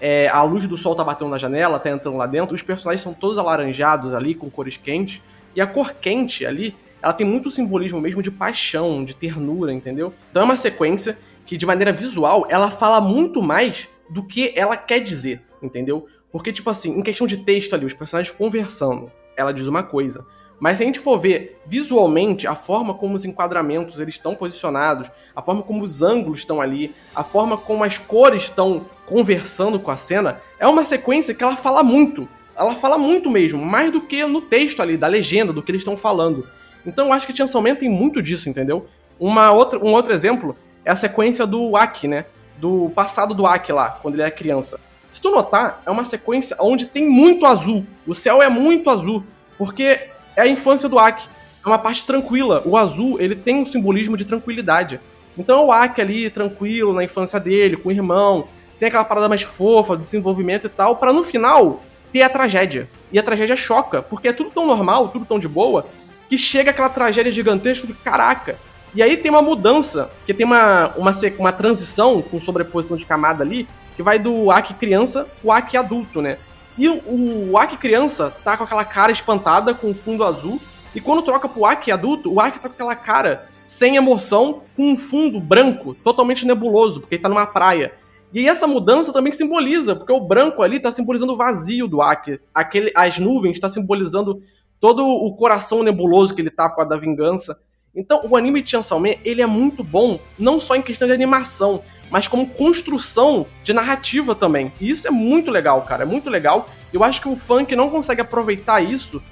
É, 0.00 0.28
a 0.28 0.42
luz 0.42 0.66
do 0.66 0.76
sol 0.76 0.96
tá 0.96 1.04
batendo 1.04 1.30
na 1.30 1.38
janela, 1.38 1.78
tá 1.78 1.90
entrando 1.90 2.16
lá 2.16 2.26
dentro, 2.26 2.54
os 2.54 2.62
personagens 2.62 3.02
são 3.02 3.12
todos 3.12 3.38
alaranjados 3.38 4.14
ali, 4.14 4.34
com 4.34 4.50
cores 4.50 4.76
quentes. 4.76 5.20
E 5.54 5.60
a 5.60 5.66
cor 5.66 5.92
quente 6.00 6.46
ali, 6.46 6.74
ela 7.02 7.12
tem 7.12 7.26
muito 7.26 7.50
simbolismo 7.50 8.00
mesmo 8.00 8.22
de 8.22 8.30
paixão, 8.30 9.04
de 9.04 9.14
ternura, 9.14 9.72
entendeu? 9.72 10.12
Então 10.30 10.42
é 10.42 10.44
uma 10.44 10.56
sequência 10.56 11.18
que, 11.46 11.56
de 11.56 11.66
maneira 11.66 11.92
visual, 11.92 12.46
ela 12.48 12.70
fala 12.70 13.00
muito 13.00 13.42
mais 13.42 13.88
do 14.08 14.22
que 14.22 14.52
ela 14.56 14.76
quer 14.76 15.00
dizer, 15.00 15.42
entendeu? 15.62 16.06
Porque, 16.30 16.52
tipo 16.52 16.70
assim, 16.70 16.98
em 16.98 17.02
questão 17.02 17.26
de 17.26 17.38
texto 17.38 17.74
ali, 17.74 17.84
os 17.84 17.94
personagens 17.94 18.34
conversando, 18.34 19.10
ela 19.36 19.52
diz 19.52 19.66
uma 19.66 19.82
coisa. 19.82 20.24
Mas 20.60 20.76
se 20.76 20.82
a 20.82 20.86
gente 20.86 21.00
for 21.00 21.18
ver 21.18 21.58
visualmente 21.66 22.46
a 22.46 22.54
forma 22.54 22.92
como 22.92 23.14
os 23.14 23.24
enquadramentos 23.24 23.98
eles 23.98 24.14
estão 24.14 24.34
posicionados, 24.34 25.10
a 25.34 25.40
forma 25.40 25.62
como 25.62 25.82
os 25.82 26.02
ângulos 26.02 26.40
estão 26.40 26.60
ali, 26.60 26.94
a 27.16 27.24
forma 27.24 27.56
como 27.56 27.82
as 27.82 27.96
cores 27.96 28.42
estão 28.42 28.84
conversando 29.06 29.80
com 29.80 29.90
a 29.90 29.96
cena, 29.96 30.40
é 30.58 30.68
uma 30.68 30.84
sequência 30.84 31.34
que 31.34 31.42
ela 31.42 31.56
fala 31.56 31.82
muito. 31.82 32.28
Ela 32.54 32.74
fala 32.74 32.98
muito 32.98 33.30
mesmo, 33.30 33.64
mais 33.64 33.90
do 33.90 34.02
que 34.02 34.22
no 34.26 34.42
texto 34.42 34.82
ali, 34.82 34.98
da 34.98 35.06
legenda, 35.06 35.50
do 35.50 35.62
que 35.62 35.70
eles 35.70 35.80
estão 35.80 35.96
falando. 35.96 36.46
Então 36.84 37.06
eu 37.06 37.12
acho 37.12 37.26
que 37.26 37.36
Chainsaw 37.36 37.62
Man 37.62 37.74
tem 37.74 37.88
muito 37.88 38.22
disso, 38.22 38.48
entendeu? 38.48 38.86
Uma 39.18 39.52
outra, 39.52 39.78
um 39.78 39.92
outro 39.92 40.12
exemplo 40.12 40.56
é 40.84 40.90
a 40.90 40.96
sequência 40.96 41.46
do 41.46 41.76
Aki, 41.76 42.08
né? 42.08 42.24
Do 42.58 42.90
passado 42.94 43.34
do 43.34 43.46
Aki 43.46 43.72
lá, 43.72 43.98
quando 44.02 44.14
ele 44.14 44.22
era 44.22 44.30
criança. 44.30 44.80
Se 45.08 45.20
tu 45.20 45.30
notar, 45.30 45.82
é 45.84 45.90
uma 45.90 46.04
sequência 46.04 46.56
onde 46.60 46.86
tem 46.86 47.08
muito 47.08 47.44
azul. 47.44 47.84
O 48.06 48.14
céu 48.14 48.40
é 48.42 48.48
muito 48.48 48.88
azul. 48.88 49.24
Porque 49.58 50.08
é 50.36 50.42
a 50.42 50.46
infância 50.46 50.88
do 50.88 50.98
Aki. 50.98 51.28
É 51.64 51.68
uma 51.68 51.78
parte 51.78 52.06
tranquila. 52.06 52.62
O 52.64 52.76
azul, 52.76 53.20
ele 53.20 53.34
tem 53.34 53.56
um 53.56 53.66
simbolismo 53.66 54.16
de 54.16 54.24
tranquilidade. 54.24 55.00
Então 55.36 55.66
o 55.66 55.72
Aki 55.72 56.00
ali, 56.00 56.30
tranquilo, 56.30 56.92
na 56.92 57.04
infância 57.04 57.40
dele, 57.40 57.76
com 57.76 57.88
o 57.88 57.92
irmão, 57.92 58.46
tem 58.78 58.88
aquela 58.88 59.04
parada 59.04 59.28
mais 59.28 59.42
fofa, 59.42 59.96
desenvolvimento 59.96 60.66
e 60.66 60.70
tal, 60.70 60.96
para 60.96 61.12
no 61.12 61.22
final 61.22 61.82
ter 62.12 62.22
a 62.22 62.28
tragédia. 62.28 62.88
E 63.12 63.18
a 63.18 63.22
tragédia 63.22 63.56
choca, 63.56 64.00
porque 64.00 64.28
é 64.28 64.32
tudo 64.32 64.50
tão 64.50 64.66
normal, 64.66 65.08
tudo 65.08 65.24
tão 65.24 65.38
de 65.38 65.48
boa, 65.48 65.86
que 66.30 66.38
chega 66.38 66.70
aquela 66.70 66.88
tragédia 66.88 67.32
gigantesca 67.32 67.88
e 67.90 67.92
caraca. 67.92 68.56
E 68.94 69.02
aí 69.02 69.16
tem 69.16 69.32
uma 69.32 69.42
mudança, 69.42 70.12
que 70.24 70.32
tem 70.32 70.46
uma, 70.46 70.94
uma, 70.96 71.10
uma 71.36 71.52
transição 71.52 72.22
com 72.22 72.40
sobreposição 72.40 72.96
de 72.96 73.04
camada 73.04 73.42
ali, 73.42 73.68
que 73.96 74.02
vai 74.02 74.16
do 74.16 74.48
Aki 74.48 74.74
criança 74.74 75.26
pro 75.42 75.50
Aki 75.50 75.76
adulto, 75.76 76.22
né? 76.22 76.38
E 76.78 76.88
o, 76.88 77.50
o 77.50 77.58
Aki 77.58 77.76
criança 77.78 78.32
tá 78.44 78.56
com 78.56 78.62
aquela 78.62 78.84
cara 78.84 79.10
espantada, 79.10 79.74
com 79.74 79.92
fundo 79.92 80.22
azul. 80.22 80.60
E 80.94 81.00
quando 81.00 81.22
troca 81.22 81.48
pro 81.48 81.66
Aki 81.66 81.90
adulto, 81.90 82.32
o 82.32 82.40
Aki 82.40 82.60
tá 82.60 82.68
com 82.68 82.74
aquela 82.74 82.94
cara 82.94 83.48
sem 83.66 83.96
emoção, 83.96 84.62
com 84.76 84.92
um 84.92 84.96
fundo 84.96 85.40
branco, 85.40 85.94
totalmente 85.94 86.46
nebuloso, 86.46 87.00
porque 87.00 87.16
ele 87.16 87.22
tá 87.22 87.28
numa 87.28 87.46
praia. 87.46 87.92
E 88.32 88.48
essa 88.48 88.68
mudança 88.68 89.12
também 89.12 89.32
simboliza, 89.32 89.96
porque 89.96 90.12
o 90.12 90.20
branco 90.20 90.62
ali 90.62 90.78
tá 90.78 90.92
simbolizando 90.92 91.32
o 91.32 91.36
vazio 91.36 91.88
do 91.88 92.00
Aki. 92.00 92.38
Aquele, 92.54 92.92
as 92.94 93.18
nuvens 93.18 93.54
está 93.54 93.68
simbolizando 93.68 94.40
todo 94.80 95.06
o 95.06 95.32
coração 95.36 95.82
nebuloso 95.82 96.34
que 96.34 96.40
ele 96.40 96.50
tá 96.50 96.68
com 96.68 96.80
a 96.80 96.84
da 96.84 96.96
vingança. 96.96 97.60
Então, 97.94 98.22
o 98.24 98.36
anime 98.36 98.62
de 98.62 98.70
Chainsaw 98.70 98.98
Man, 98.98 99.14
ele 99.24 99.42
é 99.42 99.46
muito 99.46 99.84
bom, 99.84 100.18
não 100.38 100.58
só 100.58 100.74
em 100.74 100.82
questão 100.82 101.06
de 101.06 101.14
animação, 101.14 101.82
mas 102.10 102.26
como 102.26 102.48
construção 102.48 103.46
de 103.62 103.72
narrativa 103.72 104.34
também. 104.34 104.72
E 104.80 104.88
isso 104.88 105.06
é 105.06 105.10
muito 105.10 105.50
legal, 105.50 105.82
cara, 105.82 106.04
é 106.04 106.06
muito 106.06 106.30
legal. 106.30 106.68
Eu 106.92 107.04
acho 107.04 107.20
que 107.20 107.28
o 107.28 107.36
fã 107.36 107.64
que 107.64 107.76
não 107.76 107.90
consegue 107.90 108.20
aproveitar 108.20 108.80
isso, 108.80 109.22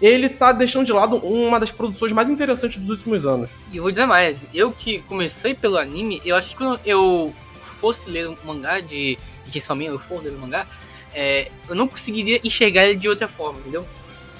ele 0.00 0.28
tá 0.28 0.52
deixando 0.52 0.86
de 0.86 0.92
lado 0.92 1.16
uma 1.16 1.60
das 1.60 1.70
produções 1.70 2.12
mais 2.12 2.30
interessantes 2.30 2.78
dos 2.78 2.90
últimos 2.90 3.26
anos. 3.26 3.50
E 3.72 3.78
vou 3.78 3.90
dizer 3.90 4.06
mais, 4.06 4.46
eu 4.54 4.72
que 4.72 5.00
comecei 5.00 5.54
pelo 5.54 5.76
anime, 5.76 6.22
eu 6.24 6.34
acho 6.34 6.50
que 6.50 6.56
quando 6.56 6.80
eu 6.84 7.32
fosse 7.60 8.08
ler 8.08 8.28
um 8.28 8.36
mangá 8.44 8.80
de, 8.80 9.18
de 9.44 9.52
Chainsaw 9.52 9.76
Man, 9.76 9.84
eu 9.84 9.98
for 9.98 10.22
ler 10.22 10.32
um 10.32 10.38
mangá, 10.38 10.66
é, 11.12 11.50
eu 11.68 11.74
não 11.74 11.86
conseguiria 11.86 12.40
enxergar 12.42 12.86
ele 12.86 12.98
de 12.98 13.08
outra 13.08 13.28
forma, 13.28 13.60
entendeu? 13.60 13.86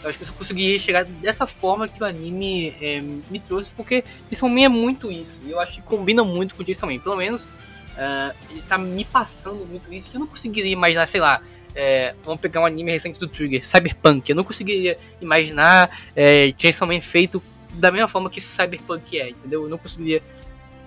Eu 0.05 0.11
acho 0.11 0.19
que 0.19 0.23
eu 0.23 0.29
só 0.29 0.35
conseguiria 0.35 0.79
chegar 0.79 1.05
dessa 1.05 1.47
forma 1.47 1.89
que 1.89 2.03
o 2.03 2.07
anime 2.07 2.75
é, 2.81 3.01
me 3.01 3.41
trouxe, 3.41 3.71
porque 3.75 4.05
Jason 4.29 4.51
Man 4.51 4.65
é 4.65 4.69
muito 4.69 5.11
isso. 5.11 5.41
E 5.47 5.51
eu 5.51 5.59
acho 5.59 5.77
que 5.77 5.83
combina 5.83 6.23
muito 6.23 6.55
com 6.55 6.63
o 6.63 6.65
Jason 6.65 6.87
Man. 6.87 6.99
Pelo 6.99 7.17
menos 7.17 7.47
uh, 7.47 8.35
ele 8.51 8.61
tá 8.69 8.77
me 8.77 9.05
passando 9.07 9.65
muito 9.65 9.93
isso 9.93 10.11
que 10.11 10.17
eu 10.17 10.21
não 10.21 10.27
conseguiria 10.27 10.71
imaginar, 10.71 11.07
sei 11.07 11.21
lá. 11.21 11.41
É, 11.75 12.15
vamos 12.23 12.41
pegar 12.41 12.61
um 12.61 12.67
anime 12.67 12.93
recente 12.93 13.19
do 13.19 13.27
Trigger, 13.27 13.65
Cyberpunk. 13.67 14.29
Eu 14.29 14.37
não 14.37 14.45
conseguiria 14.45 14.99
imaginar 15.23 15.91
é, 16.15 16.53
Jason 16.53 16.85
Man 16.85 17.01
feito 17.01 17.43
da 17.73 17.91
mesma 17.91 18.07
forma 18.07 18.29
que 18.29 18.43
Cyberpunk 18.43 19.19
é, 19.19 19.31
entendeu? 19.31 19.65
Eu 19.65 19.71
não 19.71 19.79
conseguiria 19.79 20.23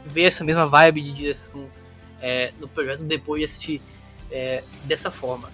ver 0.05 0.25
essa 0.25 0.43
mesma 0.43 0.67
vibe 0.67 1.01
de 1.01 1.11
direção 1.11 1.67
é, 2.21 2.53
no 2.59 2.67
projeto 2.67 3.03
depois 3.03 3.39
de 3.39 3.45
assistir 3.45 3.81
é, 4.31 4.63
dessa 4.85 5.09
forma. 5.09 5.51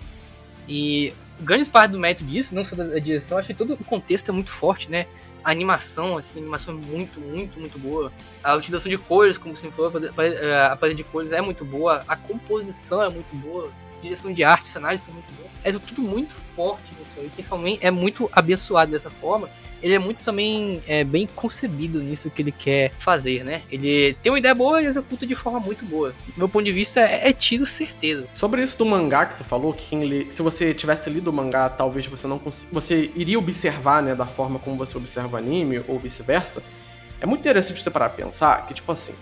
E 0.68 1.14
grande 1.44 1.70
parte 1.70 1.92
do 1.92 2.00
mérito 2.00 2.24
disso, 2.24 2.56
não 2.56 2.64
só 2.64 2.76
da, 2.76 3.00
direção, 3.00 3.38
acho 3.38 3.48
que 3.48 3.54
todo 3.54 3.74
o 3.74 3.84
contexto 3.84 4.30
é 4.30 4.32
muito 4.32 4.52
forte, 4.52 4.90
né? 4.90 5.08
A 5.44 5.52
animação, 5.52 6.18
assim, 6.18 6.40
a 6.40 6.42
animação 6.42 6.74
é 6.74 6.78
muito, 6.78 7.20
muito, 7.20 7.60
muito 7.60 7.78
boa. 7.78 8.12
A 8.42 8.56
utilização 8.56 8.90
de 8.90 8.98
cores, 8.98 9.38
como 9.38 9.56
você 9.56 9.70
falou, 9.72 9.92
a 9.92 10.76
paleta 10.78 10.96
de 10.96 11.04
cores 11.04 11.34
é 11.34 11.42
muito 11.42 11.66
boa. 11.66 12.04
A 12.08 12.16
composição 12.16 13.04
é 13.04 13.10
muito 13.10 13.36
boa. 13.36 13.70
A 13.98 14.02
direção 14.02 14.32
de 14.32 14.42
arte, 14.42 14.70
cenários 14.70 15.02
são 15.02 15.14
muito 15.14 15.34
bons. 15.34 15.52
É 15.66 15.72
tudo 15.74 16.02
muito 16.02 16.34
forte 16.56 16.84
nisso 16.98 17.16
aí. 17.18 17.30
Principalmente 17.30 17.86
é 17.86 17.92
muito 17.92 18.30
abençoado 18.32 18.92
dessa 18.92 19.10
forma 19.10 19.50
ele 19.84 19.94
é 19.94 20.00
muito 20.00 20.24
também 20.24 20.82
é, 20.88 21.04
bem 21.04 21.28
concebido 21.36 22.02
nisso 22.02 22.32
que 22.32 22.42
ele 22.42 22.54
quer 22.54 22.94
fazer, 22.98 23.44
né? 23.44 23.64
Ele 23.70 24.16
tem 24.24 24.32
uma 24.32 24.40
ideia 24.40 24.56
boa 24.56 24.82
e 24.82 24.86
executa 24.86 25.28
de 25.28 25.36
forma 25.36 25.60
muito 25.60 25.84
boa. 25.86 26.12
Do 26.12 26.34
meu 26.38 26.48
ponto 26.48 26.64
de 26.64 26.72
vista, 26.72 27.02
é, 27.02 27.30
é 27.30 27.34
tiro 27.34 27.66
certeza. 27.66 28.26
Sobre 28.34 28.64
isso 28.64 28.78
do 28.78 28.86
mangá 28.86 29.26
que 29.26 29.36
tu 29.36 29.44
falou, 29.44 29.74
que 29.74 30.28
se 30.32 30.42
você 30.42 30.74
tivesse 30.74 31.10
lido 31.10 31.30
o 31.30 31.34
mangá, 31.34 31.68
talvez 31.68 32.08
você 32.08 32.26
não 32.28 32.42
você 32.72 33.12
iria 33.14 33.38
observar, 33.38 34.02
né, 34.02 34.16
da 34.16 34.26
forma 34.26 34.58
como 34.58 34.78
você 34.78 34.98
observa 34.98 35.36
o 35.36 35.38
anime 35.38 35.84
ou 35.86 36.00
vice-versa. 36.00 36.64
É 37.20 37.26
muito 37.26 37.42
interessante 37.42 37.82
você 37.82 37.92
parar 37.92 38.10
pra 38.10 38.26
pensar 38.26 38.66
que, 38.66 38.74
tipo 38.74 38.90
assim, 38.90 39.14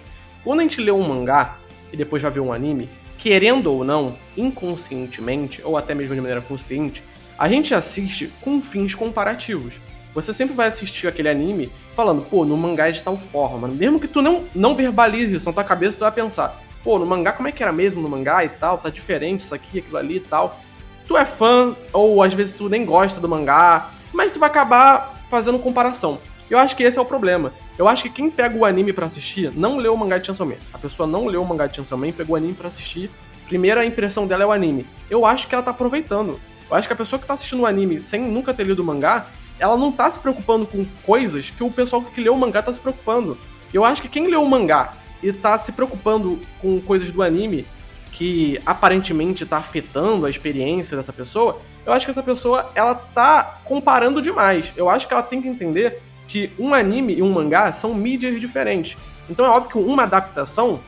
quando 0.44 0.60
a 0.60 0.64
gente 0.64 0.80
lê 0.80 0.92
um 0.92 1.08
mangá 1.08 1.58
e 1.92 1.98
depois 1.98 2.22
vai 2.22 2.32
ver 2.32 2.40
um 2.40 2.54
anime, 2.54 2.88
querendo 3.18 3.74
ou 3.74 3.84
não, 3.84 4.16
inconscientemente, 4.38 5.62
ou 5.64 5.76
até 5.76 5.96
mesmo 5.96 6.14
de 6.14 6.22
maneira 6.22 6.42
consciente, 6.42 7.04
a 7.38 7.50
gente 7.50 7.74
assiste 7.74 8.32
com 8.42 8.62
fins 8.62 8.94
comparativos 8.94 9.74
você 10.14 10.34
sempre 10.34 10.56
vai 10.56 10.68
assistir 10.68 11.08
aquele 11.08 11.30
anime 11.30 11.72
falando, 11.94 12.22
pô, 12.22 12.44
no 12.44 12.58
mangá 12.58 12.90
é 12.90 12.92
de 12.92 13.04
tal 13.04 13.18
forma. 13.18 13.68
Mesmo 13.68 14.00
que 14.00 14.08
tu 14.08 14.22
não, 14.22 14.46
não 14.54 14.76
verbalize 14.76 15.36
isso 15.36 15.46
na 15.46 15.54
tua 15.54 15.64
cabeça, 15.64 15.98
tu 15.98 16.02
vai 16.02 16.12
pensar, 16.12 16.62
pô, 16.84 17.00
no 17.00 17.06
mangá 17.06 17.32
como 17.32 17.48
é 17.48 17.52
que 17.52 17.64
era 17.64 17.72
mesmo 17.72 18.02
no 18.02 18.10
mangá 18.10 18.44
e 18.44 18.50
tal, 18.50 18.78
tá 18.78 18.90
diferente 18.90 19.42
isso 19.42 19.56
aqui, 19.56 19.80
aquilo 19.80 19.98
ali 19.98 20.18
e 20.18 20.22
tal. 20.22 20.60
Tu 21.08 21.18
é 21.18 21.26
fã, 21.26 21.76
ou 21.94 22.22
às 22.22 22.34
vezes 22.34 22.54
tu 22.54 22.70
nem 22.70 22.86
gosta 22.86 23.20
do 23.20 23.28
mangá, 23.28 23.92
mas 24.14 24.32
tu 24.32 24.40
vai 24.40 24.50
acabar 24.50 25.24
fazendo 25.30 25.60
comparação. 25.60 26.20
Eu 26.50 26.58
acho 26.58 26.76
que 26.76 26.84
esse 26.84 27.00
é 27.00 27.02
o 27.02 27.06
problema. 27.06 27.54
Eu 27.78 27.88
acho 27.88 28.04
que 28.04 28.10
quem 28.10 28.30
pega 28.30 28.58
o 28.58 28.66
anime 28.66 28.92
para 28.92 29.06
assistir 29.06 29.52
não 29.56 29.78
leu 29.78 29.94
o 29.94 29.98
mangá 29.98 30.18
de 30.18 30.26
Chainsaw 30.26 30.46
Man. 30.46 30.56
A 30.74 30.78
pessoa 30.78 31.08
não 31.08 31.26
leu 31.26 31.42
o 31.42 31.46
mangá 31.48 31.66
de 31.66 31.78
Chainsaw 31.78 31.98
Man, 31.98 32.12
pegou 32.12 32.34
o 32.34 32.38
anime 32.38 32.54
para 32.54 32.68
assistir. 32.68 33.10
Primeira 33.48 33.86
impressão 33.86 34.28
dela 34.28 34.44
é 34.44 34.46
o 34.46 34.52
anime. 34.52 34.86
Eu 35.10 35.26
acho 35.26 35.48
que 35.48 35.56
ela 35.56 35.64
tá 35.64 35.72
aproveitando. 35.72 36.40
Eu 36.70 36.76
acho 36.76 36.88
que 36.88 36.94
a 36.94 36.98
pessoa 36.98 37.20
que 37.20 37.26
tá 37.26 37.36
assistindo 37.36 37.62
o 37.62 37.66
anime 37.66 38.02
sem 38.02 38.22
nunca 38.22 38.54
ter 38.54 38.66
lido 38.66 38.82
o 38.82 38.86
mangá, 38.86 39.28
ela 39.62 39.78
não 39.78 39.92
tá 39.92 40.10
se 40.10 40.20
preocupando 40.20 40.66
com 40.66 40.84
coisas 41.06 41.52
que 41.52 41.64
o 41.64 41.70
pessoal 41.70 42.02
que 42.02 42.20
leu 42.20 42.34
o 42.34 42.38
mangá 42.38 42.64
tá 42.64 42.74
se 42.74 42.80
preocupando. 42.80 43.38
Eu 43.72 43.86
acho 43.86 44.02
que 44.02 44.10
quem 44.10 44.28
leu 44.28 44.42
o 44.42 44.50
mangá 44.50 44.94
e 45.22 45.32
tá 45.32 45.56
se 45.60 45.72
preocupando 45.72 46.40
com 46.60 46.82
coisas 46.82 47.12
do 47.12 47.22
anime 47.22 47.66
que 48.12 48.60
aparentemente 48.66 49.46
tá 49.46 49.58
afetando 49.58 50.26
a 50.26 50.30
experiência 50.30 50.98
dessa 50.98 51.14
pessoa, 51.14 51.62
eu 51.86 51.94
acho 51.94 52.06
que 52.06 52.12
essa 52.12 52.24
pessoa 52.24 52.72
ela 52.74 52.96
tá 52.96 53.62
comparando 53.64 54.20
demais. 54.20 54.74
Eu 54.76 54.90
acho 54.90 55.08
que 55.08 55.14
ela 55.14 55.24
tem 55.24 55.42
que 55.42 55.48
entender 55.48 56.02
que 56.28 56.52
um 56.58 56.74
anime 56.74 57.14
e 57.14 57.22
um 57.22 57.32
mangá 57.32 57.72
são 57.72 57.94
mídias 57.94 58.40
diferentes. 58.42 58.98
Então 59.30 59.46
é 59.46 59.50
óbvio 59.50 59.70
que 59.70 59.78
uma 59.78 60.04
adaptação 60.04 60.80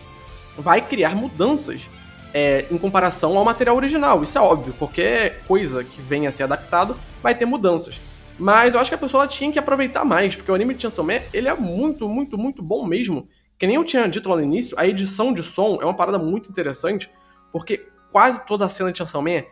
vai 0.57 0.81
criar 0.81 1.15
mudanças 1.15 1.89
é, 2.33 2.65
em 2.71 2.77
comparação 2.77 3.37
ao 3.37 3.45
material 3.45 3.75
original. 3.75 4.23
Isso 4.23 4.37
é 4.37 4.41
óbvio. 4.41 4.73
Qualquer 4.73 5.43
coisa 5.47 5.83
que 5.83 6.01
venha 6.01 6.29
a 6.29 6.31
ser 6.31 6.43
adaptado 6.43 6.97
vai 7.21 7.35
ter 7.35 7.45
mudanças. 7.45 7.99
Mas 8.37 8.73
eu 8.73 8.79
acho 8.79 8.89
que 8.89 8.95
a 8.95 8.99
pessoa 8.99 9.27
tinha 9.27 9.51
que 9.51 9.59
aproveitar 9.59 10.03
mais, 10.03 10.35
porque 10.35 10.51
o 10.51 10.55
anime 10.55 10.73
de 10.73 10.81
Chainsaw 10.81 11.05
Man, 11.05 11.19
ele 11.33 11.47
é 11.47 11.53
muito, 11.53 12.09
muito, 12.09 12.37
muito 12.37 12.63
bom 12.63 12.85
mesmo. 12.85 13.27
Que 13.57 13.67
nem 13.67 13.75
eu 13.75 13.83
tinha 13.83 14.07
dito 14.07 14.29
lá 14.29 14.35
no 14.35 14.43
início, 14.43 14.77
a 14.77 14.87
edição 14.87 15.31
de 15.31 15.43
som 15.43 15.79
é 15.81 15.85
uma 15.85 15.93
parada 15.93 16.17
muito 16.17 16.49
interessante, 16.49 17.09
porque 17.51 17.87
quase 18.11 18.45
toda 18.45 18.65
a 18.65 18.69
cena 18.69 18.91
de 18.91 18.97
Chainsaw 18.97 19.21
Man 19.21 19.43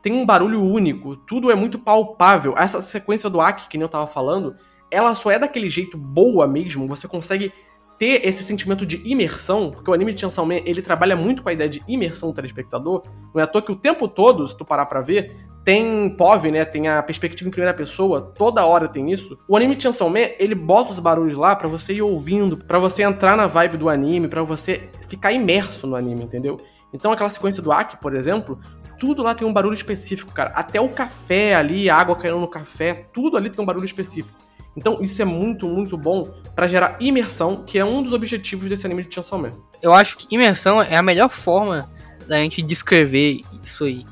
tem 0.00 0.12
um 0.12 0.24
barulho 0.24 0.62
único, 0.62 1.16
tudo 1.16 1.50
é 1.50 1.54
muito 1.54 1.78
palpável. 1.78 2.54
Essa 2.56 2.80
sequência 2.80 3.28
do 3.28 3.40
Aki, 3.40 3.68
que 3.68 3.76
nem 3.76 3.82
eu 3.82 3.88
tava 3.88 4.06
falando, 4.06 4.56
ela 4.90 5.14
só 5.14 5.30
é 5.30 5.38
daquele 5.38 5.68
jeito 5.68 5.98
boa 5.98 6.46
mesmo, 6.46 6.86
você 6.86 7.08
consegue 7.08 7.52
ter 7.98 8.26
esse 8.26 8.44
sentimento 8.44 8.86
de 8.86 9.02
imersão, 9.04 9.72
porque 9.72 9.90
o 9.90 9.92
anime 9.92 10.14
de 10.14 10.20
Chainsaw 10.20 10.46
Man, 10.46 10.60
ele 10.64 10.80
trabalha 10.80 11.16
muito 11.16 11.42
com 11.42 11.48
a 11.48 11.52
ideia 11.52 11.68
de 11.68 11.82
imersão 11.88 12.30
do 12.30 12.34
telespectador, 12.34 13.02
não 13.34 13.40
é 13.40 13.44
à 13.44 13.46
toa 13.46 13.60
que 13.60 13.72
o 13.72 13.76
tempo 13.76 14.06
todo, 14.06 14.46
se 14.46 14.56
tu 14.56 14.64
parar 14.64 14.86
pra 14.86 15.00
ver, 15.00 15.36
tem 15.68 16.08
POV, 16.08 16.50
né? 16.50 16.64
Tem 16.64 16.88
a 16.88 17.02
perspectiva 17.02 17.46
em 17.46 17.50
primeira 17.50 17.76
pessoa, 17.76 18.32
toda 18.34 18.64
hora 18.64 18.88
tem 18.88 19.12
isso. 19.12 19.38
O 19.46 19.54
anime 19.54 19.78
Chainsaw 19.78 20.10
ele 20.38 20.54
bota 20.54 20.92
os 20.92 20.98
barulhos 20.98 21.36
lá 21.36 21.54
para 21.54 21.68
você 21.68 21.92
ir 21.92 22.00
ouvindo, 22.00 22.56
para 22.56 22.78
você 22.78 23.02
entrar 23.02 23.36
na 23.36 23.46
vibe 23.46 23.76
do 23.76 23.90
anime, 23.90 24.28
para 24.28 24.42
você 24.42 24.88
ficar 25.08 25.30
imerso 25.30 25.86
no 25.86 25.94
anime, 25.94 26.24
entendeu? 26.24 26.58
Então 26.90 27.12
aquela 27.12 27.28
sequência 27.28 27.62
do 27.62 27.70
Aki, 27.70 27.98
por 27.98 28.16
exemplo, 28.16 28.58
tudo 28.98 29.22
lá 29.22 29.34
tem 29.34 29.46
um 29.46 29.52
barulho 29.52 29.74
específico, 29.74 30.32
cara. 30.32 30.52
Até 30.54 30.80
o 30.80 30.88
café 30.88 31.54
ali, 31.54 31.90
a 31.90 31.96
água 31.96 32.16
caindo 32.16 32.38
no 32.38 32.48
café, 32.48 33.06
tudo 33.12 33.36
ali 33.36 33.50
tem 33.50 33.62
um 33.62 33.66
barulho 33.66 33.84
específico. 33.84 34.38
Então 34.74 35.02
isso 35.02 35.20
é 35.20 35.26
muito, 35.26 35.68
muito 35.68 35.98
bom 35.98 36.32
para 36.54 36.66
gerar 36.66 36.96
imersão, 36.98 37.62
que 37.66 37.78
é 37.78 37.84
um 37.84 38.02
dos 38.02 38.14
objetivos 38.14 38.70
desse 38.70 38.86
anime 38.86 39.04
de 39.04 39.14
Chainsaw 39.14 39.38
Man. 39.38 39.52
Eu 39.82 39.92
acho 39.92 40.16
que 40.16 40.34
imersão 40.34 40.80
é 40.80 40.96
a 40.96 41.02
melhor 41.02 41.28
forma 41.28 41.90
da 42.26 42.38
gente 42.38 42.62
descrever 42.62 43.42
isso 43.62 43.84
aí 43.84 44.06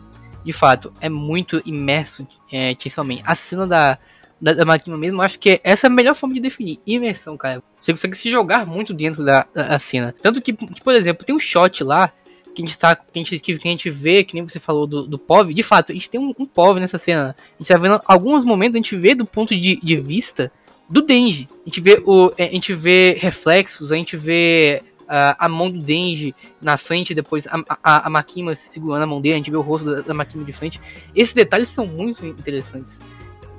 de 0.47 0.53
fato, 0.53 0.93
é 1.01 1.09
muito 1.09 1.61
imerso 1.67 2.25
é. 2.53 2.77
A 3.25 3.35
cena 3.35 3.67
da, 3.67 3.99
da, 4.41 4.55
da 4.55 4.65
máquina 4.65 4.97
mesmo, 4.97 5.21
acho 5.21 5.41
que 5.41 5.61
essa 5.65 5.89
é 5.89 5.89
a 5.89 5.93
melhor 5.93 6.15
forma 6.15 6.37
de 6.37 6.41
definir. 6.41 6.79
Imersão, 6.87 7.37
cara. 7.37 7.61
Você 7.81 7.93
consegue 7.93 8.17
se 8.17 8.31
jogar 8.31 8.65
muito 8.65 8.95
dentro 8.95 9.25
da, 9.25 9.45
da 9.53 9.77
cena. 9.81 10.15
Tanto 10.23 10.41
que, 10.41 10.53
que, 10.53 10.81
por 10.81 10.95
exemplo, 10.95 11.27
tem 11.27 11.35
um 11.35 11.41
shot 11.41 11.83
lá 11.83 12.13
que 12.55 12.63
a 12.63 12.65
gente 12.65 12.79
tá. 12.79 12.95
Que 12.95 13.19
a 13.19 13.23
gente, 13.25 13.41
que 13.41 13.53
a 13.53 13.57
gente 13.57 13.91
vê, 13.91 14.23
que 14.23 14.35
nem 14.35 14.47
você 14.47 14.61
falou 14.61 14.87
do, 14.87 15.05
do 15.05 15.19
POV. 15.19 15.53
De 15.53 15.65
fato, 15.65 15.91
a 15.91 15.95
gente 15.95 16.09
tem 16.09 16.21
um, 16.21 16.33
um 16.39 16.47
POV 16.47 16.79
nessa 16.79 16.97
cena. 16.97 17.35
A 17.39 17.59
gente 17.59 17.67
tá 17.67 17.77
vendo 17.77 18.01
alguns 18.07 18.45
momentos, 18.45 18.77
a 18.77 18.79
gente 18.79 18.95
vê 18.95 19.17
do 19.17 19.27
ponto 19.27 19.53
de, 19.53 19.81
de 19.83 19.97
vista 19.97 20.53
do 20.89 21.03
Denji. 21.03 21.49
A 21.51 21.69
gente 21.69 21.81
vê 21.81 22.01
o. 22.07 22.31
A 22.39 22.43
gente 22.43 22.73
vê 22.73 23.19
reflexos, 23.19 23.91
a 23.91 23.97
gente 23.97 24.17
vê 24.17 24.81
uh, 25.07 25.35
a 25.39 25.49
mão 25.49 25.71
do 25.71 25.79
Denji 25.79 26.35
na 26.61 26.77
frente, 26.77 27.15
depois 27.15 27.47
a, 27.47 27.63
a, 27.83 28.07
a 28.07 28.11
Makima 28.11 28.55
segurando 28.55 29.03
a 29.03 29.07
mão 29.07 29.21
dele, 29.21 29.35
a 29.35 29.39
gente 29.39 29.51
vê 29.51 29.57
o 29.57 29.63
rosto 29.63 29.91
da, 29.91 30.01
da 30.03 30.15
Makima 30.15 30.45
de 30.45 30.53
frente. 30.53 30.81
Esses 31.15 31.35
detalhes 31.35 31.69
são 31.69 31.87
muito 31.87 32.25
interessantes. 32.27 33.01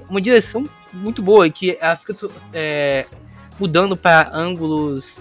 Uma 0.09 0.21
direção 0.21 0.69
muito 0.93 1.21
boa, 1.21 1.49
que 1.49 1.77
ela 1.79 1.95
fica 1.97 2.15
é, 2.53 3.05
mudando 3.59 3.97
para 3.97 4.29
ângulos 4.33 5.19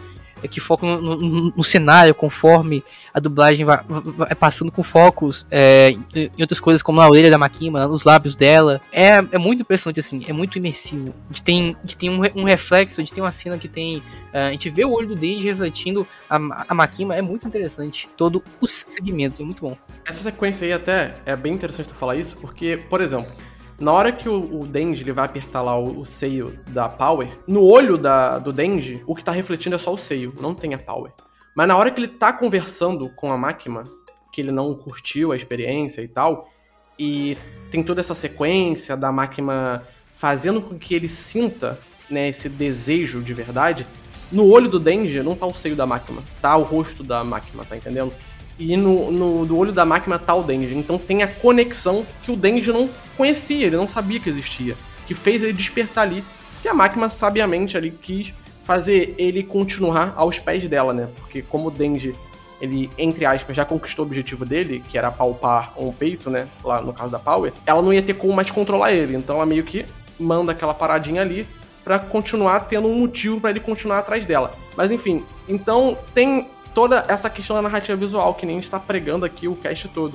que 0.51 0.61
focam 0.61 1.01
no, 1.01 1.17
no, 1.17 1.53
no, 1.57 1.65
cenário 1.65 2.15
conforme 2.15 2.85
a 3.13 3.19
dublagem 3.19 3.65
vai, 3.65 3.81
vai 3.89 4.35
passando 4.35 4.71
com 4.71 4.83
focos 4.83 5.47
é, 5.51 5.91
em, 6.15 6.31
outras 6.41 6.61
coisas, 6.61 6.83
como 6.83 7.01
na 7.01 7.09
orelha 7.09 7.31
da 7.31 7.39
Makima, 7.39 7.87
nos 7.87 8.05
lábios 8.05 8.35
dela. 8.35 8.81
É, 8.93 9.17
é 9.33 9.39
muito 9.39 9.63
impressionante, 9.63 10.01
assim, 10.01 10.25
é 10.29 10.33
muito 10.33 10.59
imersivo. 10.59 11.15
A 11.25 11.33
gente 11.33 11.43
tem, 11.43 11.77
a 11.79 11.87
gente 11.87 11.97
tem 11.97 12.11
um, 12.11 12.21
um 12.35 12.45
reflexo, 12.45 13.01
a 13.01 13.05
gente 13.05 13.15
tem 13.15 13.23
uma 13.23 13.31
cena 13.31 13.59
que 13.59 13.69
tem. 13.69 13.99
Uh, 13.99 14.49
a 14.49 14.53
gente 14.53 14.69
vê 14.69 14.85
o 14.85 14.93
olho 14.93 15.09
do 15.09 15.15
Denji 15.17 15.47
refletindo 15.49 16.07
a, 16.29 16.37
a 16.69 16.75
Makima, 16.75 17.17
é 17.17 17.23
muito 17.23 17.47
interessante. 17.47 18.09
Todo 18.17 18.43
o 18.61 18.69
segmento, 18.69 19.41
é 19.41 19.45
muito 19.45 19.63
bom. 19.63 19.77
Essa 20.05 20.23
sequência 20.23 20.67
aí 20.67 20.73
até 20.73 21.15
é 21.25 21.35
bem 21.35 21.55
interessante 21.55 21.89
tu 21.89 21.95
falar 21.95 22.17
isso, 22.17 22.37
porque, 22.37 22.77
por 22.89 23.01
exemplo, 23.01 23.31
Na 23.79 23.93
hora 23.93 24.11
que 24.11 24.29
o, 24.29 24.61
o 24.61 24.67
Denji 24.67 25.03
ele 25.03 25.13
vai 25.13 25.27
apertar 25.27 25.61
lá 25.61 25.79
o, 25.79 26.01
o 26.01 26.07
seio 26.07 26.59
da 26.69 26.89
Power, 26.89 27.29
no 27.47 27.63
olho 27.63 27.99
da, 27.99 28.39
do 28.39 28.53
Denji, 28.53 29.03
o 29.07 29.15
que 29.15 29.23
tá 29.23 29.33
refletindo 29.33 29.77
é 29.77 29.79
só 29.79 29.93
o 29.93 29.99
seio, 29.99 30.35
não 30.41 30.55
tem 30.55 30.73
a 30.73 30.79
Power. 30.79 31.13
Mas 31.55 31.69
na 31.69 31.77
hora 31.77 31.91
que 31.91 32.01
ele 32.01 32.09
tá 32.09 32.33
conversando 32.33 33.11
com 33.11 33.31
a 33.31 33.37
máquina, 33.37 33.85
que 34.33 34.41
ele 34.41 34.51
não 34.51 34.75
curtiu 34.75 35.33
a 35.33 35.37
experiência 35.37 36.01
e 36.01 36.09
tal, 36.09 36.51
e 36.99 37.37
tem 37.71 37.83
toda 37.83 38.01
essa 38.01 38.15
sequência 38.15 38.97
da 38.97 39.13
máquina 39.13 39.83
fazendo 40.13 40.63
com 40.63 40.79
que 40.79 40.95
ele 40.95 41.09
sinta 41.09 41.79
né, 42.11 42.29
esse 42.29 42.49
desejo 42.49 43.21
de 43.21 43.35
verdade, 43.35 43.87
no 44.33 44.47
olho 44.47 44.69
do 44.69 44.81
Denji 44.81 45.23
não 45.23 45.37
tá 45.37 45.47
o 45.47 45.55
seio 45.55 45.77
da 45.77 45.87
máquina, 45.87 46.23
tá 46.41 46.57
o 46.57 46.63
rosto 46.63 47.05
da 47.05 47.23
máquina, 47.23 47.65
tá 47.65 47.77
entendendo? 47.77 48.13
E 48.59 48.77
no, 48.77 49.11
no 49.11 49.47
do 49.47 49.57
olho 49.57 49.73
da 49.73 49.85
máquina 49.85 50.19
tá 50.19 50.35
o 50.35 50.43
Denji. 50.43 50.77
Então 50.77 50.99
tem 50.99 51.23
a 51.23 51.29
conexão 51.29 52.07
que 52.23 52.31
o 52.31 52.37
Denji 52.37 52.73
não 52.73 52.89
conhecia, 53.17 53.67
ele 53.67 53.77
não 53.77 53.87
sabia 53.87 54.19
que 54.19 54.29
existia. 54.29 54.77
Que 55.07 55.15
fez 55.15 55.43
ele 55.43 55.53
despertar 55.53 56.03
ali. 56.03 56.25
Que 56.63 56.69
a 56.69 56.75
máquina 56.75 57.11
sabiamente 57.11 57.77
ali 57.77 57.91
quis 57.91 58.35
fazer 58.65 59.15
ele 59.19 59.43
continuar 59.43 60.15
aos 60.17 60.39
pés 60.39 60.67
dela, 60.67 60.93
né? 60.93 61.09
Porque 61.17 61.43
como 61.43 61.69
o 61.69 61.71
Denji, 61.71 62.15
ele, 62.61 62.91
entre 62.99 63.25
aspas, 63.25 63.55
já 63.55 63.65
conquistou 63.65 64.05
o 64.05 64.09
objetivo 64.09 64.45
dele, 64.45 64.83
que 64.89 64.99
era 64.99 65.11
palpar 65.11 65.73
um 65.77 65.93
peito, 65.93 66.31
né? 66.31 66.49
Lá 66.65 66.81
no 66.81 66.93
caso 66.93 67.11
da 67.11 67.19
Power, 67.19 67.53
ela 67.65 67.83
não 67.83 67.93
ia 67.93 68.03
ter 68.03 68.15
como 68.15 68.33
mais 68.33 68.51
controlar 68.51 68.93
ele. 68.93 69.15
Então 69.15 69.37
ela 69.37 69.47
meio 69.47 69.63
que 69.63 69.87
manda 70.19 70.53
aquela 70.53 70.75
paradinha 70.75 71.23
ali 71.23 71.47
para 71.85 72.01
continuar 72.01 72.61
tendo 72.61 72.89
um 72.89 72.95
motivo 72.97 73.41
para 73.41 73.51
ele 73.51 73.61
continuar 73.61 73.99
atrás 73.99 74.25
dela. 74.25 74.53
Mas 74.77 74.91
enfim, 74.91 75.25
então 75.49 75.97
tem 76.13 76.49
toda 76.77 77.07
essa 77.09 77.31
questão 77.31 77.57
da 77.57 77.63
narrativa 77.63 77.97
visual 77.97 78.35
que 78.35 78.45
nem 78.45 78.59
está 78.59 78.79
pregando 78.79 79.25
aqui 79.25 79.49
o 79.49 79.57
cast 79.57 79.89
todo. 79.89 80.13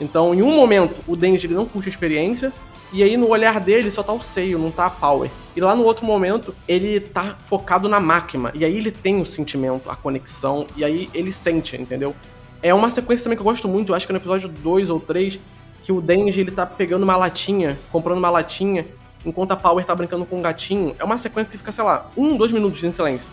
Então, 0.00 0.34
em 0.34 0.40
um 0.40 0.56
momento, 0.56 1.02
o 1.06 1.14
Denji 1.14 1.46
ele 1.46 1.52
não 1.52 1.66
curte 1.66 1.86
a 1.86 1.92
experiência, 1.92 2.50
e 2.90 3.02
aí 3.02 3.14
no 3.14 3.28
olhar 3.28 3.60
dele 3.60 3.90
só 3.90 4.02
tá 4.02 4.14
o 4.14 4.20
seio, 4.22 4.58
não 4.58 4.70
tá 4.70 4.86
a 4.86 4.90
power. 4.90 5.30
E 5.54 5.60
lá 5.60 5.74
no 5.74 5.84
outro 5.84 6.06
momento, 6.06 6.54
ele 6.66 6.98
tá 6.98 7.36
focado 7.44 7.90
na 7.90 8.00
máquina, 8.00 8.50
e 8.54 8.64
aí 8.64 8.74
ele 8.74 8.90
tem 8.90 9.20
o 9.20 9.26
sentimento, 9.26 9.90
a 9.90 9.94
conexão, 9.94 10.66
e 10.74 10.82
aí 10.82 11.10
ele 11.12 11.30
sente, 11.30 11.76
entendeu? 11.76 12.16
É 12.62 12.72
uma 12.72 12.88
sequência 12.88 13.24
também 13.24 13.36
que 13.36 13.42
eu 13.42 13.44
gosto 13.44 13.68
muito, 13.68 13.92
eu 13.92 13.94
acho 13.94 14.06
que 14.06 14.12
no 14.14 14.18
episódio 14.18 14.48
2 14.48 14.88
ou 14.88 15.00
3, 15.00 15.38
que 15.82 15.92
o 15.92 16.00
Denji 16.00 16.40
ele 16.40 16.52
tá 16.52 16.64
pegando 16.64 17.02
uma 17.02 17.18
latinha, 17.18 17.78
comprando 17.92 18.16
uma 18.16 18.30
latinha, 18.30 18.86
enquanto 19.26 19.52
a 19.52 19.56
Power 19.56 19.84
tá 19.84 19.94
brincando 19.94 20.24
com 20.24 20.38
um 20.38 20.42
gatinho, 20.42 20.96
é 20.98 21.04
uma 21.04 21.18
sequência 21.18 21.50
que 21.50 21.58
fica, 21.58 21.70
sei 21.70 21.84
lá, 21.84 22.10
um, 22.16 22.34
dois 22.34 22.50
minutos 22.50 22.82
em 22.82 22.92
silêncio. 22.92 23.28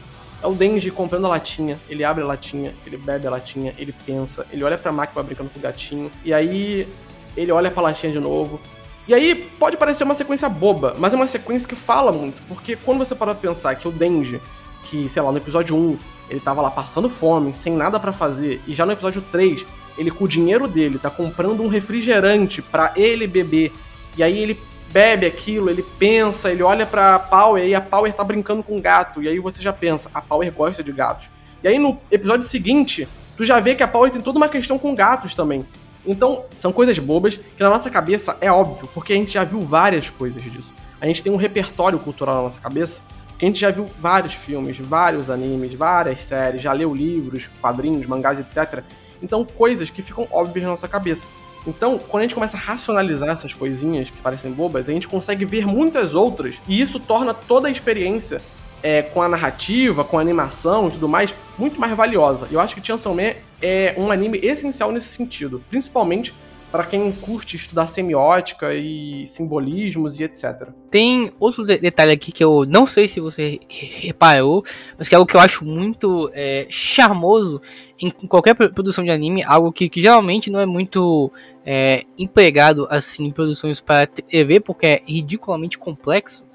É 0.46 0.48
o 0.48 0.54
Denji 0.54 0.92
comprando 0.92 1.25
a 1.25 1.30
latinha, 1.30 1.80
ele 1.90 2.04
abre 2.04 2.24
a 2.24 2.28
latinha, 2.28 2.72
ele 2.86 2.98
bebe 2.98 3.25
a 3.25 3.32
latinha, 3.32 3.74
ele 3.80 3.92
pensa, 4.06 4.46
ele 4.52 4.64
olha 4.64 4.78
pra 4.78 4.92
máquina 4.92 5.24
brincando 5.24 5.50
com 5.50 5.58
o 5.58 5.62
gatinho, 5.62 6.12
e 6.24 6.32
aí 6.32 6.88
ele 7.36 7.52
olha 7.52 7.72
pra 7.72 7.82
latinha 7.82 8.12
de 8.12 8.20
novo. 8.20 8.62
E 9.08 9.14
aí 9.16 9.34
pode 9.58 9.75
parecer 9.75 10.04
uma 10.04 10.14
sequência 10.14 10.48
boba, 10.48 10.96
mas 11.00 11.14
é 11.14 11.16
uma 11.16 11.25
sequência 11.25 11.68
que 11.68 11.74
fala 11.74 12.12
muito, 12.12 12.44
porque 12.48 12.75
quando 12.75 13.00
você 13.00 13.16
para 13.16 13.34
pensar 13.34 13.74
que 13.74 13.88
o 13.88 13.92
Denji, 13.92 14.40
que, 14.84 15.10
sei 15.10 15.20
lá, 15.24 15.32
no 15.32 15.40
episódio 15.40 15.75
1, 15.75 15.98
ele 16.30 16.40
tava 16.40 16.62
lá 16.62 16.70
passando 16.70 17.10
fome, 17.10 17.52
sem 17.52 17.74
nada 17.74 18.00
para 18.00 18.14
fazer, 18.14 18.62
e 18.68 18.75
já 18.75 18.86
no 18.86 18.92
episódio 18.92 19.24
3, 19.32 19.66
ele 19.98 20.12
com 20.12 20.25
o 20.25 20.28
dinheiro 20.28 20.68
dele 20.68 21.00
tá 21.00 21.10
comprando 21.10 21.64
um 21.64 21.68
refrigerante 21.68 22.62
para 22.62 22.94
ele 22.96 23.25
beber, 23.25 23.74
e 24.16 24.22
aí 24.22 24.38
ele 24.38 24.60
bebe 24.92 25.25
aquilo, 25.25 25.70
ele 25.70 25.84
pensa, 25.98 26.51
ele 26.51 26.63
olha 26.63 26.86
pra 26.86 27.19
Power 27.19 27.63
e 27.65 27.76
a 27.76 27.82
Power 27.82 28.12
tá 28.13 28.24
brincando 28.24 28.63
com 28.63 28.78
um 28.78 28.82
gato. 28.82 29.21
E 29.21 29.28
aí 29.28 29.39
você 29.39 29.62
já 29.62 29.74
pensa, 29.74 30.10
a 30.13 30.21
Power 30.21 30.52
gosta 30.52 30.84
de 30.84 30.91
gatos. 30.91 31.30
E 31.63 31.67
aí 31.67 31.80
no 31.80 32.00
episódio 32.12 32.48
seguinte, 32.48 33.08
tu 33.36 33.43
já 33.43 33.60
vê 33.60 33.76
que 33.76 33.84
a 33.84 33.88
Power 33.88 34.12
tem 34.12 34.21
toda 34.21 34.38
uma 34.38 34.48
questão 34.48 34.78
com 34.78 34.95
gatos 34.95 35.34
também. 35.34 35.65
Então, 36.06 36.45
são 36.56 36.71
coisas 36.71 36.98
bobas 37.00 37.38
que 37.38 37.63
na 37.63 37.69
nossa 37.69 37.89
cabeça 37.89 38.38
é 38.39 38.52
óbvio, 38.52 38.88
porque 38.93 39.13
a 39.13 39.15
gente 39.15 39.34
já 39.34 39.43
viu 39.43 39.60
várias 39.60 40.10
coisas 40.10 40.43
disso. 40.43 40.71
A 41.02 41.08
gente 41.08 41.24
tem 41.24 41.32
um 41.32 41.36
repertório 41.36 41.98
cultural 41.98 42.36
na 42.36 42.41
nossa 42.43 42.62
cabeça, 42.62 43.02
que 43.38 43.45
a 43.45 43.48
gente 43.48 43.60
já 43.60 43.71
viu 43.71 43.86
vários 44.00 44.34
filmes, 44.34 44.78
vários 44.78 45.30
animes, 45.30 45.74
várias 45.74 46.21
séries, 46.21 46.62
já 46.62 46.71
leu 46.71 46.93
livros, 46.93 47.50
quadrinhos, 47.60 48.06
mangás, 48.06 48.39
etc. 48.39 48.84
Então, 49.21 49.43
coisas 49.43 49.89
que 49.89 50.02
ficam 50.02 50.28
óbvias 50.32 50.63
na 50.63 50.71
nossa 50.71 50.88
cabeça. 50.88 51.28
Então, 51.67 51.97
quando 51.97 52.21
a 52.21 52.23
gente 52.23 52.36
começa 52.36 52.58
a 52.58 52.60
racionalizar 52.60 53.30
essas 53.30 53.54
coisinhas 53.54 54.10
que 54.10 54.17
parecem 54.21 54.51
bobas, 54.51 54.88
a 54.88 54.91
gente 54.91 55.08
consegue 55.08 55.45
ver 55.45 55.65
muitas 55.65 56.13
outras, 56.13 56.62
e 56.67 56.80
isso 56.80 56.99
torna 56.99 57.34
toda 57.34 57.67
a 57.67 57.71
experiência 57.71 58.41
é, 58.84 59.01
com 59.01 59.21
a 59.21 59.28
narrativa, 59.28 60.04
com 60.04 60.17
a 60.19 60.21
animação 60.21 60.89
e 60.89 60.91
tudo 60.91 61.10
mais, 61.10 61.34
muito 61.58 61.80
mais 61.80 61.95
valiosa. 61.95 62.47
Eu 62.51 62.60
acho 62.60 62.75
que 62.75 62.86
Chainsaw 62.86 63.15
Man 63.15 63.34
é 63.62 63.95
um 63.97 64.12
anime 64.12 64.38
essencial 64.43 64.91
nesse 64.91 65.08
sentido, 65.08 65.63
principalmente 65.69 66.34
para 66.71 66.84
quem 66.84 67.12
curte 67.12 67.56
estudar 67.56 67.88
semiótica 67.88 68.73
e 68.73 69.25
simbolismos 69.25 70.19
e 70.19 70.23
etc. 70.23 70.69
Tem 70.89 71.32
outro 71.39 71.65
de 71.65 71.78
detalhe 71.78 72.12
aqui 72.12 72.32
que 72.32 72.43
eu 72.43 72.65
não 72.65 72.86
sei 72.86 73.08
se 73.08 73.19
você 73.19 73.60
reparou, 73.69 74.63
mas 74.97 75.08
que 75.08 75.15
é 75.15 75.17
algo 75.17 75.30
que 75.30 75.36
eu 75.36 75.41
acho 75.41 75.63
muito 75.63 76.30
é, 76.34 76.67
charmoso 76.69 77.62
em 77.99 78.10
qualquer 78.28 78.54
produção 78.56 79.04
de 79.04 79.12
anime, 79.12 79.43
algo 79.43 79.71
que, 79.71 79.88
que 79.88 80.01
geralmente 80.01 80.51
não 80.51 80.60
é 80.60 80.65
muito 80.65 81.32
é, 81.65 82.04
empregado 82.17 82.88
assim 82.89 83.25
em 83.25 83.32
produções 83.32 83.80
para 83.80 84.06
TV, 84.06 84.60
porque 84.60 84.86
é 84.86 85.01
ridiculamente 85.06 85.78
complexo. 85.78 86.45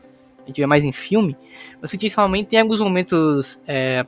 A 0.45 0.49
gente 0.49 0.61
vê 0.61 0.67
mais 0.67 0.85
em 0.85 0.93
filme. 0.93 1.37
Mas 1.81 1.93
que 1.93 2.09
realmente 2.09 2.49
tem 2.49 2.61
alguns 2.61 2.81
momentos 2.81 3.59
é, 3.67 4.05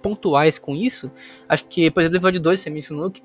pontuais 0.00 0.58
com 0.58 0.74
isso. 0.74 1.10
Acho 1.48 1.66
que, 1.66 1.90
por 1.90 2.00
exemplo, 2.00 2.14
no 2.14 2.18
episódio 2.18 2.40
2 2.40 2.60
você 2.60 2.70
mencionou 2.70 3.10
que 3.10 3.22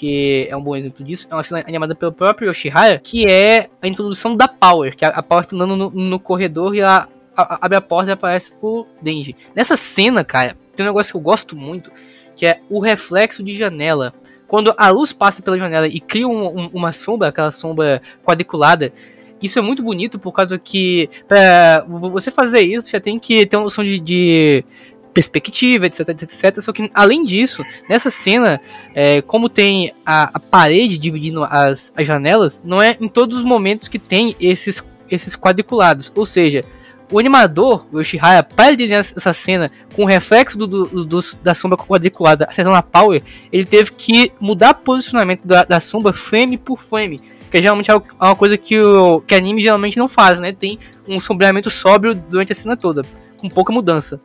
que 0.00 0.48
é 0.48 0.56
um 0.56 0.62
bom 0.62 0.74
exemplo 0.74 1.04
disso, 1.04 1.28
é 1.30 1.34
uma 1.34 1.44
cena 1.44 1.62
animada 1.68 1.94
pelo 1.94 2.10
próprio 2.10 2.48
Yoshihara, 2.48 2.98
que 2.98 3.28
é 3.28 3.68
a 3.82 3.86
introdução 3.86 4.34
da 4.34 4.48
Power, 4.48 4.96
que 4.96 5.04
a, 5.04 5.08
a 5.08 5.22
Power 5.22 5.44
tá 5.44 5.54
andando 5.54 5.76
no, 5.76 5.90
no, 5.90 6.18
corredor 6.18 6.74
e 6.74 6.80
ela 6.80 7.06
a, 7.36 7.66
abre 7.66 7.76
a 7.76 7.82
porta 7.82 8.08
e 8.08 8.12
aparece 8.14 8.50
pro 8.50 8.86
Denji. 9.02 9.36
Nessa 9.54 9.76
cena, 9.76 10.24
cara, 10.24 10.56
tem 10.74 10.86
um 10.86 10.88
negócio 10.88 11.12
que 11.12 11.18
eu 11.18 11.20
gosto 11.20 11.54
muito, 11.54 11.92
que 12.34 12.46
é 12.46 12.60
o 12.70 12.80
reflexo 12.80 13.42
de 13.42 13.54
janela. 13.54 14.14
Quando 14.48 14.72
a 14.74 14.88
luz 14.88 15.12
passa 15.12 15.42
pela 15.42 15.58
janela 15.58 15.86
e 15.86 16.00
cria 16.00 16.26
um, 16.26 16.46
um, 16.46 16.70
uma 16.72 16.92
sombra, 16.92 17.28
aquela 17.28 17.52
sombra 17.52 18.00
quadriculada, 18.24 18.94
isso 19.42 19.58
é 19.58 19.62
muito 19.62 19.82
bonito 19.82 20.18
por 20.18 20.32
causa 20.32 20.58
que 20.58 21.10
para 21.28 21.84
você 21.86 22.30
fazer 22.30 22.60
isso, 22.60 22.86
você 22.86 22.98
tem 22.98 23.18
que 23.18 23.44
ter 23.44 23.58
uma 23.58 23.64
noção 23.64 23.84
de, 23.84 23.98
de 23.98 24.64
perspectiva, 25.12 25.86
etc, 25.86 26.08
etc. 26.08 26.60
Só 26.60 26.72
que, 26.72 26.90
além 26.94 27.24
disso, 27.24 27.62
nessa 27.88 28.10
cena, 28.10 28.60
é, 28.94 29.22
como 29.22 29.48
tem 29.48 29.92
a, 30.04 30.36
a, 30.36 30.40
parede 30.40 30.96
dividindo 30.96 31.44
as, 31.44 31.92
as 31.96 32.06
janelas, 32.06 32.62
não 32.64 32.82
é 32.82 32.96
em 33.00 33.08
todos 33.08 33.38
os 33.38 33.44
momentos 33.44 33.88
que 33.88 33.98
tem 33.98 34.36
esses, 34.40 34.82
esses 35.10 35.36
quadriculados. 35.36 36.12
Ou 36.14 36.24
seja, 36.24 36.64
o 37.10 37.18
animador, 37.18 37.86
o 37.92 37.98
Yoshihara, 37.98 38.42
para 38.42 38.76
desenhar 38.76 39.00
essa 39.00 39.32
cena 39.32 39.70
com 39.94 40.04
o 40.04 40.06
reflexo 40.06 40.56
do, 40.56 40.66
do, 40.66 41.04
do, 41.04 41.20
da 41.42 41.54
sombra 41.54 41.76
quadriculada 41.76 42.46
acertando 42.48 42.76
a 42.76 42.82
Power, 42.82 43.22
ele 43.52 43.64
teve 43.64 43.90
que 43.92 44.32
mudar 44.40 44.70
o 44.70 44.74
posicionamento 44.76 45.44
da, 45.44 45.64
da 45.64 45.80
sombra 45.80 46.12
frame 46.12 46.56
por 46.56 46.78
frame. 46.78 47.20
Que 47.50 47.58
é 47.58 47.62
geralmente 47.62 47.90
é 47.90 47.94
uma 47.94 48.36
coisa 48.36 48.56
que 48.56 48.80
o 48.80 49.20
que 49.22 49.34
anime 49.34 49.60
geralmente 49.60 49.98
não 49.98 50.08
faz, 50.08 50.38
né? 50.38 50.52
Tem 50.52 50.78
um 51.08 51.18
sombreamento 51.18 51.68
sóbrio 51.68 52.14
durante 52.14 52.52
a 52.52 52.54
cena 52.54 52.76
toda, 52.76 53.02
com 53.38 53.48
pouca 53.48 53.72
mudança. 53.72 54.20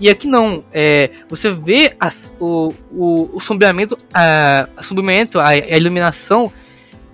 E 0.00 0.08
aqui 0.08 0.26
não. 0.26 0.64
É, 0.72 1.10
você 1.28 1.50
vê 1.50 1.96
as, 1.98 2.34
o, 2.38 2.72
o, 2.92 3.30
o 3.34 3.40
sombreamento, 3.40 3.96
a, 4.12 4.68
a 4.76 4.82
sombreamento, 4.82 5.38
a, 5.38 5.48
a 5.48 5.76
iluminação 5.76 6.52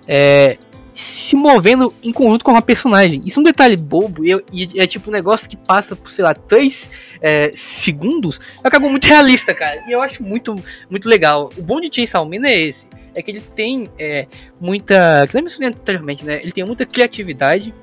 é, 0.07 0.57
se 0.95 1.35
movendo 1.35 1.93
em 2.01 2.11
conjunto 2.11 2.45
com 2.45 2.51
uma 2.51 2.61
personagem. 2.61 3.21
Isso 3.25 3.39
é 3.39 3.41
um 3.41 3.43
detalhe 3.43 3.75
bobo 3.75 4.23
e, 4.25 4.31
e 4.51 4.79
é 4.79 4.87
tipo 4.87 5.09
um 5.09 5.13
negócio 5.13 5.49
que 5.49 5.57
passa 5.57 5.95
por, 5.95 6.09
sei 6.09 6.23
lá, 6.23 6.33
3 6.33 6.89
é, 7.21 7.51
segundos. 7.53 8.39
Acabou 8.63 8.89
muito 8.89 9.05
realista, 9.05 9.53
cara. 9.53 9.83
E 9.87 9.91
eu 9.91 10.01
acho 10.01 10.23
muito, 10.23 10.55
muito 10.89 11.09
legal. 11.09 11.49
O 11.57 11.61
bom 11.61 11.81
de 11.81 11.93
Chainsaw 11.93 12.25
Man 12.25 12.47
é 12.47 12.61
esse. 12.61 12.87
É 13.13 13.21
que 13.21 13.31
ele 13.31 13.41
tem 13.41 13.89
é, 13.99 14.27
muita. 14.59 15.25
Que 15.27 15.35
nem 15.35 15.43
mencionei 15.43 15.69
anteriormente, 15.69 16.25
né? 16.25 16.41
Ele 16.41 16.51
tem 16.51 16.63
muita 16.63 16.85
criatividade. 16.85 17.73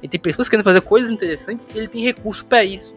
Ele 0.00 0.08
tem 0.08 0.20
pessoas 0.20 0.48
querendo 0.48 0.64
fazer 0.64 0.80
coisas 0.80 1.10
interessantes 1.10 1.68
e 1.68 1.78
ele 1.78 1.88
tem 1.88 2.02
recurso 2.02 2.44
para 2.46 2.64
isso. 2.64 2.94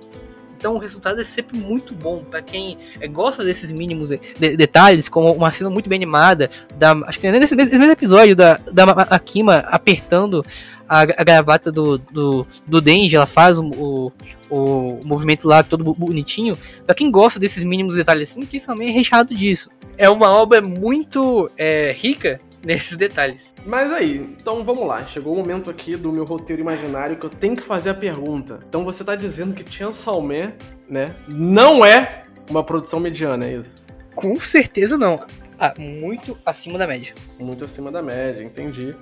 Então 0.64 0.76
o 0.76 0.78
resultado 0.78 1.20
é 1.20 1.26
sempre 1.26 1.58
muito 1.58 1.94
bom 1.94 2.24
para 2.24 2.42
quem 2.42 2.78
é, 3.02 3.06
gosta 3.06 3.44
desses 3.44 3.70
mínimos 3.70 4.08
de, 4.08 4.22
de, 4.40 4.56
detalhes, 4.56 5.10
como 5.10 5.30
uma 5.34 5.52
cena 5.52 5.70
muito 5.70 5.90
bem 5.90 5.98
animada, 5.98 6.50
da, 6.78 6.94
acho 7.06 7.20
que 7.20 7.30
nesse, 7.30 7.54
nesse 7.54 7.78
mesmo 7.78 7.92
episódio 7.92 8.34
da, 8.34 8.62
da 8.72 8.86
Akima 9.10 9.58
apertando 9.58 10.42
a, 10.88 11.02
a 11.02 11.06
gravata 11.06 11.70
do, 11.70 11.98
do, 11.98 12.48
do 12.66 12.80
Denji, 12.80 13.14
ela 13.14 13.26
faz 13.26 13.60
o, 13.60 13.66
o, 13.66 14.12
o, 14.50 15.00
movimento 15.04 15.50
lá 15.50 15.64
todo 15.64 15.84
bonitinho. 15.94 16.58
Para 16.86 16.96
quem 16.96 17.12
gosta 17.12 17.42
desses 17.42 17.66
mínimos 17.66 17.96
detalhes 17.96 18.32
assim, 18.32 18.40
que 18.46 18.58
também 18.66 18.88
é 18.88 18.92
recheado 18.94 19.36
disso. 19.36 19.70
É 19.98 20.10
uma 20.10 20.30
obra 20.30 20.62
muito 20.62 21.52
é, 21.58 21.92
rica 21.92 22.40
nesses 22.64 22.98
detalhes. 22.98 23.54
Mas 23.66 23.92
aí, 23.92 24.18
então 24.40 24.64
vamos 24.64 24.88
lá. 24.88 25.06
Chegou 25.06 25.34
o 25.34 25.38
momento 25.38 25.70
aqui 25.70 25.96
do 25.96 26.12
meu 26.12 26.24
roteiro 26.24 26.62
imaginário 26.62 27.18
que 27.18 27.26
eu 27.26 27.30
tenho 27.30 27.56
que 27.56 27.62
fazer 27.62 27.90
a 27.90 27.94
pergunta. 27.94 28.60
Então 28.68 28.84
você 28.84 29.04
tá 29.04 29.16
dizendo 29.16 29.54
que 29.54 29.70
Chainsaw 29.70 30.22
Man, 30.22 30.54
né, 30.90 31.16
não 31.28 31.86
é 31.86 32.24
uma 32.50 32.64
produção 32.64 33.00
mediana, 33.00 33.46
é 33.46 33.56
isso? 33.56 33.84
Com 34.16 34.40
certeza 34.40 34.98
não. 34.98 35.26
Ah, 35.60 35.74
muito 35.78 36.38
acima 36.46 36.78
da 36.78 36.88
média. 36.88 37.14
Muito 37.40 37.66
acima 37.66 37.92
da 37.92 38.02
média, 38.02 38.44
entendi. 38.44 38.96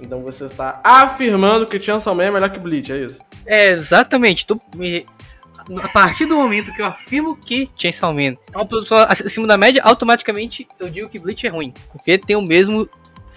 Então 0.00 0.22
você 0.22 0.48
tá 0.48 0.80
afirmando 0.84 1.66
que 1.66 1.80
Chainsaw 1.80 2.14
Man 2.14 2.24
é 2.24 2.30
melhor 2.30 2.50
que 2.50 2.58
Bleach, 2.58 2.92
é 2.92 3.04
isso? 3.04 3.20
É, 3.46 3.70
exatamente. 3.70 4.46
Tô, 4.46 4.60
me, 4.74 5.06
a 5.82 5.88
partir 5.88 6.26
do 6.26 6.36
momento 6.36 6.72
que 6.72 6.82
eu 6.82 6.86
afirmo 6.86 7.36
que 7.36 7.70
Chainsaw 7.76 8.12
Man 8.12 8.36
é 8.52 8.56
uma 8.56 8.66
produção 8.66 8.98
acima 8.98 9.46
da 9.46 9.56
média, 9.56 9.82
automaticamente 9.82 10.66
eu 10.78 10.90
digo 10.90 11.08
que 11.08 11.18
Bleach 11.18 11.46
é 11.46 11.50
ruim. 11.50 11.72
Porque 11.92 12.18
tem 12.18 12.36
o 12.36 12.42
mesmo 12.42 12.88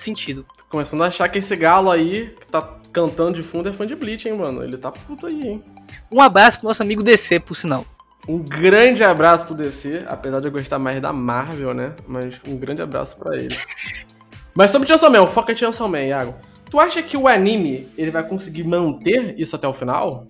sentido. 0.02 0.46
Tô 0.58 0.64
começando 0.70 1.04
a 1.04 1.08
achar 1.08 1.28
que 1.30 1.40
esse 1.40 1.56
galo 1.56 1.90
aí, 1.90 2.34
que 2.40 2.48
tá 2.48 2.78
cantando 2.92 3.34
de 3.34 3.44
fundo, 3.44 3.70
é 3.70 3.74
fã 3.74 3.86
de 3.86 3.96
Bleach, 3.96 4.28
hein, 4.28 4.36
mano? 4.36 4.64
Ele 4.64 4.78
tá 4.78 4.92
puto 4.92 5.28
aí, 5.28 5.42
hein? 5.48 5.64
Um 6.12 6.22
abraço 6.22 6.60
pro 6.60 6.68
nosso 6.68 6.82
amigo 6.82 7.04
DC, 7.04 7.40
por 7.40 7.56
sinal. 7.56 7.86
Um 8.28 8.38
grande 8.38 9.04
abraço 9.04 9.46
pro 9.46 9.56
DC, 9.56 10.06
apesar 10.08 10.40
de 10.40 10.48
eu 10.48 10.52
gostar 10.52 10.78
mais 10.78 11.02
da 11.02 11.12
Marvel, 11.12 11.74
né? 11.74 11.96
Mas 12.08 12.40
um 12.48 12.58
grande 12.58 12.82
abraço 12.82 13.18
para 13.18 13.36
ele. 13.36 13.56
Mas 14.54 14.72
sobre 14.72 14.88
Chainsaw 14.88 15.10
Man, 15.10 15.22
o 15.22 15.28
foco 15.28 15.52
é 15.52 15.56
Chainsaw 15.56 15.88
Man, 15.88 16.02
Iago. 16.02 16.36
Tu 16.70 16.80
acha 16.80 17.02
que 17.02 17.18
o 17.18 17.28
anime 17.28 17.88
ele 17.98 18.12
vai 18.12 18.28
conseguir 18.28 18.64
manter 18.64 19.40
isso 19.40 19.56
até 19.56 19.68
o 19.68 19.74
final? 19.74 20.28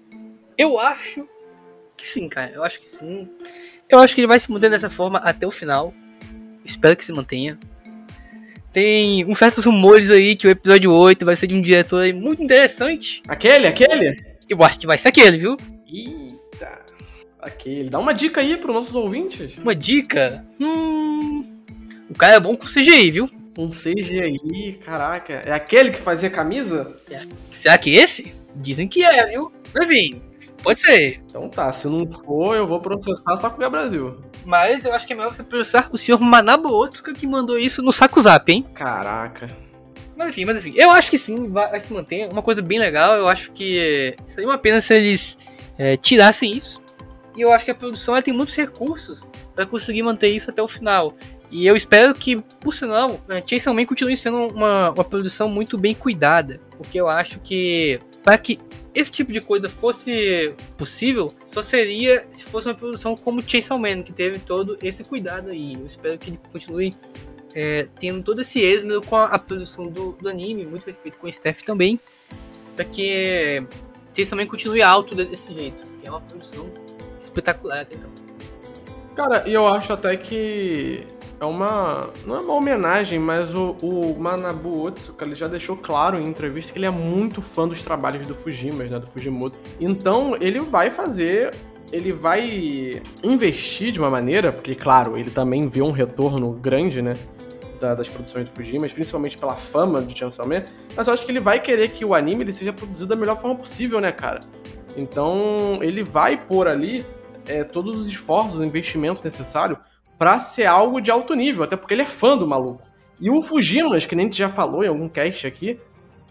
Eu 0.58 0.80
acho 0.80 1.28
que 1.98 2.08
sim, 2.08 2.30
cara. 2.30 2.52
Eu 2.52 2.64
acho 2.64 2.80
que 2.80 2.88
sim. 2.90 3.30
Eu 3.90 4.00
acho 4.00 4.16
que 4.16 4.22
ele 4.22 4.28
vai 4.28 4.40
se 4.40 4.52
manter 4.52 4.70
dessa 4.70 4.90
forma 4.90 5.20
até 5.20 5.46
o 5.46 5.52
final. 5.52 5.94
Espero 6.64 6.96
que 6.96 7.04
se 7.04 7.12
mantenha. 7.12 7.60
Tem 8.72 9.26
uns 9.26 9.38
certos 9.38 9.66
rumores 9.66 10.12
aí 10.12 10.36
que 10.36 10.48
o 10.48 10.50
episódio 10.50 10.94
8 10.94 11.26
vai 11.26 11.36
ser 11.36 11.48
de 11.48 11.56
um 11.56 11.62
diretor 11.62 12.04
aí 12.04 12.14
muito 12.14 12.44
interessante. 12.44 13.24
Aquele, 13.28 13.68
aquele? 13.68 14.24
Eu 14.48 14.64
acho 14.64 14.80
que 14.80 14.88
vai 14.88 14.98
ser 14.98 15.10
aquele, 15.10 15.38
viu? 15.38 15.58
Eita. 15.92 16.80
Aquele. 17.40 17.90
Dá 17.90 18.00
uma 18.00 18.14
dica 18.14 18.42
aí 18.42 18.58
pros 18.58 18.76
nossos 18.76 18.94
ouvintes. 18.94 19.58
Uma 19.58 19.74
dica? 19.74 20.44
Hum. 20.60 21.42
O 22.10 22.16
cara 22.16 22.36
é 22.36 22.40
bom 22.40 22.56
com 22.56 22.66
CGI, 22.66 23.12
viu? 23.12 23.30
Um 23.58 23.72
CGI, 23.72 24.80
caraca. 24.86 25.34
É 25.34 25.52
aquele 25.52 25.92
que 25.92 26.00
fazia 26.00 26.30
camisa? 26.30 26.96
É. 27.10 27.24
Será 27.52 27.78
que 27.78 27.94
esse? 27.94 28.34
Dizem 28.56 28.88
que 28.88 29.04
é, 29.04 29.26
viu? 29.28 29.52
Enfim, 29.82 30.22
pode 30.60 30.82
ser. 30.82 31.22
Então 31.26 31.50
tá, 31.50 31.72
se 31.72 31.88
não 31.88 32.10
for, 32.10 32.56
eu 32.56 32.68
vou 32.68 32.80
processar 32.80 33.36
só 33.38 33.50
com 33.50 33.64
o 33.64 33.70
Brasil. 33.70 34.22
Mas 34.46 34.86
eu 34.86 34.94
acho 34.94 35.06
que 35.06 35.14
é 35.14 35.16
melhor 35.16 35.34
você 35.34 35.44
processar 35.44 35.90
o 35.92 35.98
senhor 35.98 36.20
Manabu 36.20 36.70
Otsuka 36.70 37.14
que 37.14 37.28
mandou 37.28 37.58
isso 37.58 37.82
no 37.82 37.92
saco 37.92 38.22
zap, 38.22 38.52
hein? 38.52 38.66
Caraca. 38.74 39.50
Mas 40.16 40.30
enfim, 40.30 40.46
mas 40.46 40.58
enfim, 40.58 40.78
eu 40.78 40.92
acho 40.92 41.10
que 41.10 41.18
sim, 41.18 41.50
vai, 41.50 41.70
vai 41.70 41.80
se 41.80 41.94
manter. 41.94 42.30
Uma 42.30 42.42
coisa 42.42 42.62
bem 42.62 42.78
legal, 42.78 43.16
eu 43.16 43.28
acho 43.28 43.52
que 43.52 44.16
seria 44.28 44.50
uma 44.50 44.58
pena 44.58 44.82
se 44.82 44.94
eles 44.94 45.38
é, 45.78 45.96
tirassem 45.96 46.58
isso. 46.58 46.82
E 47.38 47.42
eu 47.42 47.54
acho 47.54 47.64
que 47.64 47.72
a 47.72 47.76
produção 47.76 48.22
tem 48.22 48.34
muitos 48.34 48.56
recursos 48.56 49.26
para 49.56 49.66
conseguir 49.66 50.04
manter 50.04 50.28
isso 50.28 50.50
até 50.50 50.62
o 50.62 50.68
final. 50.68 51.16
E 51.52 51.66
eu 51.66 51.76
espero 51.76 52.14
que, 52.14 52.36
por 52.60 52.74
sinal, 52.74 53.20
Chainsaw 53.46 53.74
Man 53.74 53.86
continue 53.86 54.16
sendo 54.16 54.48
uma, 54.48 54.92
uma 54.92 55.04
produção 55.04 55.48
muito 55.48 55.78
bem 55.78 55.96
cuidada. 55.96 56.60
Porque 56.78 57.00
eu 57.00 57.08
acho 57.08 57.40
que 57.40 58.00
para 58.24 58.38
que 58.38 58.60
esse 59.00 59.12
tipo 59.12 59.32
de 59.32 59.40
coisa 59.40 59.70
fosse 59.70 60.54
possível, 60.78 61.32
só 61.46 61.64
seria 61.64 62.28
se 62.34 62.44
fosse 62.44 62.68
uma 62.68 62.76
produção 62.76 63.16
como 63.16 63.42
Chainsaw 63.42 63.80
Man, 63.80 64.04
que 64.04 64.12
teve 64.12 64.40
todo 64.40 64.78
esse 64.82 65.04
cuidado 65.04 65.50
aí. 65.50 65.76
Eu 65.76 65.86
espero 65.86 66.18
que 66.18 66.32
ele 66.32 66.40
continue 66.52 66.94
é, 67.56 67.88
tendo 68.00 68.22
todo 68.22 68.42
esse 68.42 68.60
êxito 68.60 69.02
com 69.04 69.16
a, 69.16 69.26
a 69.26 69.40
produção 69.40 69.88
do, 69.88 70.12
do, 70.14 70.28
anime, 70.30 70.66
muito 70.66 70.86
respeito 70.86 71.18
com 71.18 71.28
o 71.28 71.32
Steph 71.32 71.62
também, 71.62 72.00
para 72.76 72.84
que 72.84 73.64
Chainsaw 74.14 74.38
Man 74.38 74.46
continue 74.48 74.82
alto 74.82 75.16
desse 75.16 75.54
jeito, 75.54 75.86
que 76.02 76.08
é 76.08 76.12
uma 76.12 76.22
produção 76.22 76.70
espetacular 77.20 77.82
até 77.82 77.96
então. 77.96 78.12
Cara, 79.16 79.48
e 79.48 79.54
eu 79.54 79.68
acho 79.68 79.94
até 79.94 80.16
que 80.18 81.06
é 81.40 81.46
uma. 81.46 82.10
Não 82.26 82.36
é 82.36 82.40
uma 82.40 82.54
homenagem, 82.54 83.18
mas 83.18 83.56
o, 83.56 83.76
o 83.82 84.20
Manabu 84.20 84.86
Otsuka 84.86 85.26
ele 85.26 85.36
já 85.36 85.48
deixou 85.48 85.78
claro 85.78 86.20
em 86.20 86.28
entrevista 86.28 86.74
que 86.74 86.80
ele 86.80 86.86
é 86.86 86.92
muito 86.92 87.42
fã 87.42 87.68
dos 87.68 87.82
trabalhos 87.82 88.28
do 88.28 88.36
Fujima, 88.36 88.84
né? 88.84 89.00
Do 89.00 89.08
Fujimoto. 89.08 89.58
Então 89.80 90.36
ele 90.40 90.60
vai 90.60 90.90
fazer. 90.90 91.54
Ele 91.92 92.14
vai 92.14 93.02
investir 93.24 93.92
de 93.92 94.00
uma 94.00 94.12
maneira, 94.12 94.52
porque, 94.52 94.76
claro, 94.76 95.18
ele 95.18 95.32
também 95.32 95.68
vê 95.68 95.82
um 95.82 95.90
retorno 95.90 96.52
grande, 96.52 97.02
né? 97.02 97.16
Da, 97.80 97.96
das 97.96 98.08
produções 98.08 98.48
do 98.48 98.52
Fujima, 98.52 98.88
principalmente 98.88 99.38
pela 99.38 99.56
fama 99.56 100.02
de 100.02 100.16
Chainsaw 100.16 100.46
Man, 100.46 100.66
mas 100.96 101.08
eu 101.08 101.14
acho 101.14 101.26
que 101.26 101.32
ele 101.32 101.40
vai 101.40 101.60
querer 101.60 101.90
que 101.90 102.04
o 102.04 102.14
anime 102.14 102.44
ele 102.44 102.54
seja 102.54 102.74
produzido 102.74 103.08
da 103.08 103.16
melhor 103.16 103.38
forma 103.38 103.56
possível, 103.56 104.00
né, 104.02 104.12
cara? 104.12 104.42
Então 104.98 105.80
ele 105.82 106.04
vai 106.04 106.38
pôr 106.38 106.68
ali 106.68 107.06
é, 107.48 107.64
todos 107.64 107.98
os 107.98 108.08
esforços, 108.08 108.60
o 108.60 108.64
investimento 108.64 109.24
necessário 109.24 109.78
para 110.20 110.38
ser 110.38 110.66
algo 110.66 111.00
de 111.00 111.10
alto 111.10 111.34
nível, 111.34 111.64
até 111.64 111.78
porque 111.78 111.94
ele 111.94 112.02
é 112.02 112.06
fã 112.06 112.38
do 112.38 112.46
maluco. 112.46 112.82
E 113.22 113.30
o 113.30 113.42
Fujimas, 113.42 114.06
que 114.06 114.16
nem 114.16 114.26
a 114.26 114.28
gente 114.28 114.38
já 114.38 114.50
falou 114.50 114.84
em 114.84 114.88
algum 114.88 115.08
cast 115.08 115.48
aqui, 115.48 115.80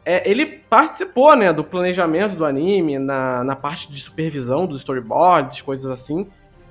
é, 0.05 0.31
ele 0.31 0.45
participou, 0.47 1.35
né, 1.35 1.53
do 1.53 1.65
planejamento 1.65 2.37
do 2.37 2.45
anime, 2.45 2.99
na, 2.99 3.43
na 3.43 3.57
parte 3.57 3.91
de 3.91 3.99
supervisão 3.99 4.67
dos 4.67 4.81
storyboards, 4.81 5.63
coisas 5.63 5.91
assim. 5.91 6.27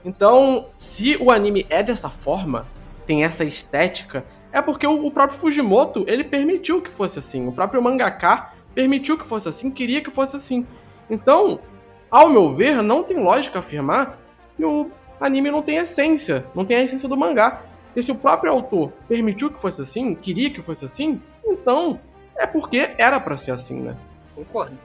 Então, 0.05 0.67
se 0.77 1.17
o 1.19 1.31
anime 1.31 1.65
é 1.69 1.81
dessa 1.81 2.09
forma, 2.09 2.67
tem 3.05 3.23
essa 3.23 3.43
estética, 3.43 4.23
é 4.51 4.61
porque 4.61 4.85
o, 4.85 5.05
o 5.05 5.11
próprio 5.11 5.39
Fujimoto, 5.39 6.05
ele 6.07 6.23
permitiu 6.23 6.81
que 6.81 6.89
fosse 6.89 7.19
assim. 7.19 7.47
O 7.47 7.51
próprio 7.51 7.81
mangaka 7.81 8.53
permitiu 8.75 9.17
que 9.17 9.27
fosse 9.27 9.49
assim, 9.49 9.71
queria 9.71 10.01
que 10.01 10.11
fosse 10.11 10.35
assim. 10.35 10.65
Então, 11.09 11.59
ao 12.11 12.29
meu 12.29 12.51
ver, 12.51 12.81
não 12.83 13.03
tem 13.03 13.17
lógica 13.17 13.59
afirmar 13.59 14.19
que 14.55 14.63
o 14.63 14.89
anime 15.19 15.51
não 15.51 15.61
tem 15.61 15.77
essência, 15.77 16.45
não 16.53 16.65
tem 16.65 16.77
a 16.77 16.83
essência 16.83 17.07
do 17.07 17.17
mangá. 17.17 17.61
E 17.95 18.03
se 18.03 18.11
o 18.11 18.15
próprio 18.15 18.51
autor 18.51 18.91
permitiu 19.07 19.49
que 19.49 19.59
fosse 19.59 19.81
assim, 19.81 20.13
queria 20.13 20.49
que 20.49 20.61
fosse 20.61 20.85
assim, 20.85 21.21
então 21.45 21.99
é 22.37 22.45
porque 22.45 22.91
era 22.97 23.19
para 23.19 23.37
ser 23.37 23.51
assim, 23.51 23.81
né? 23.81 23.95
Concordo. 24.35 24.77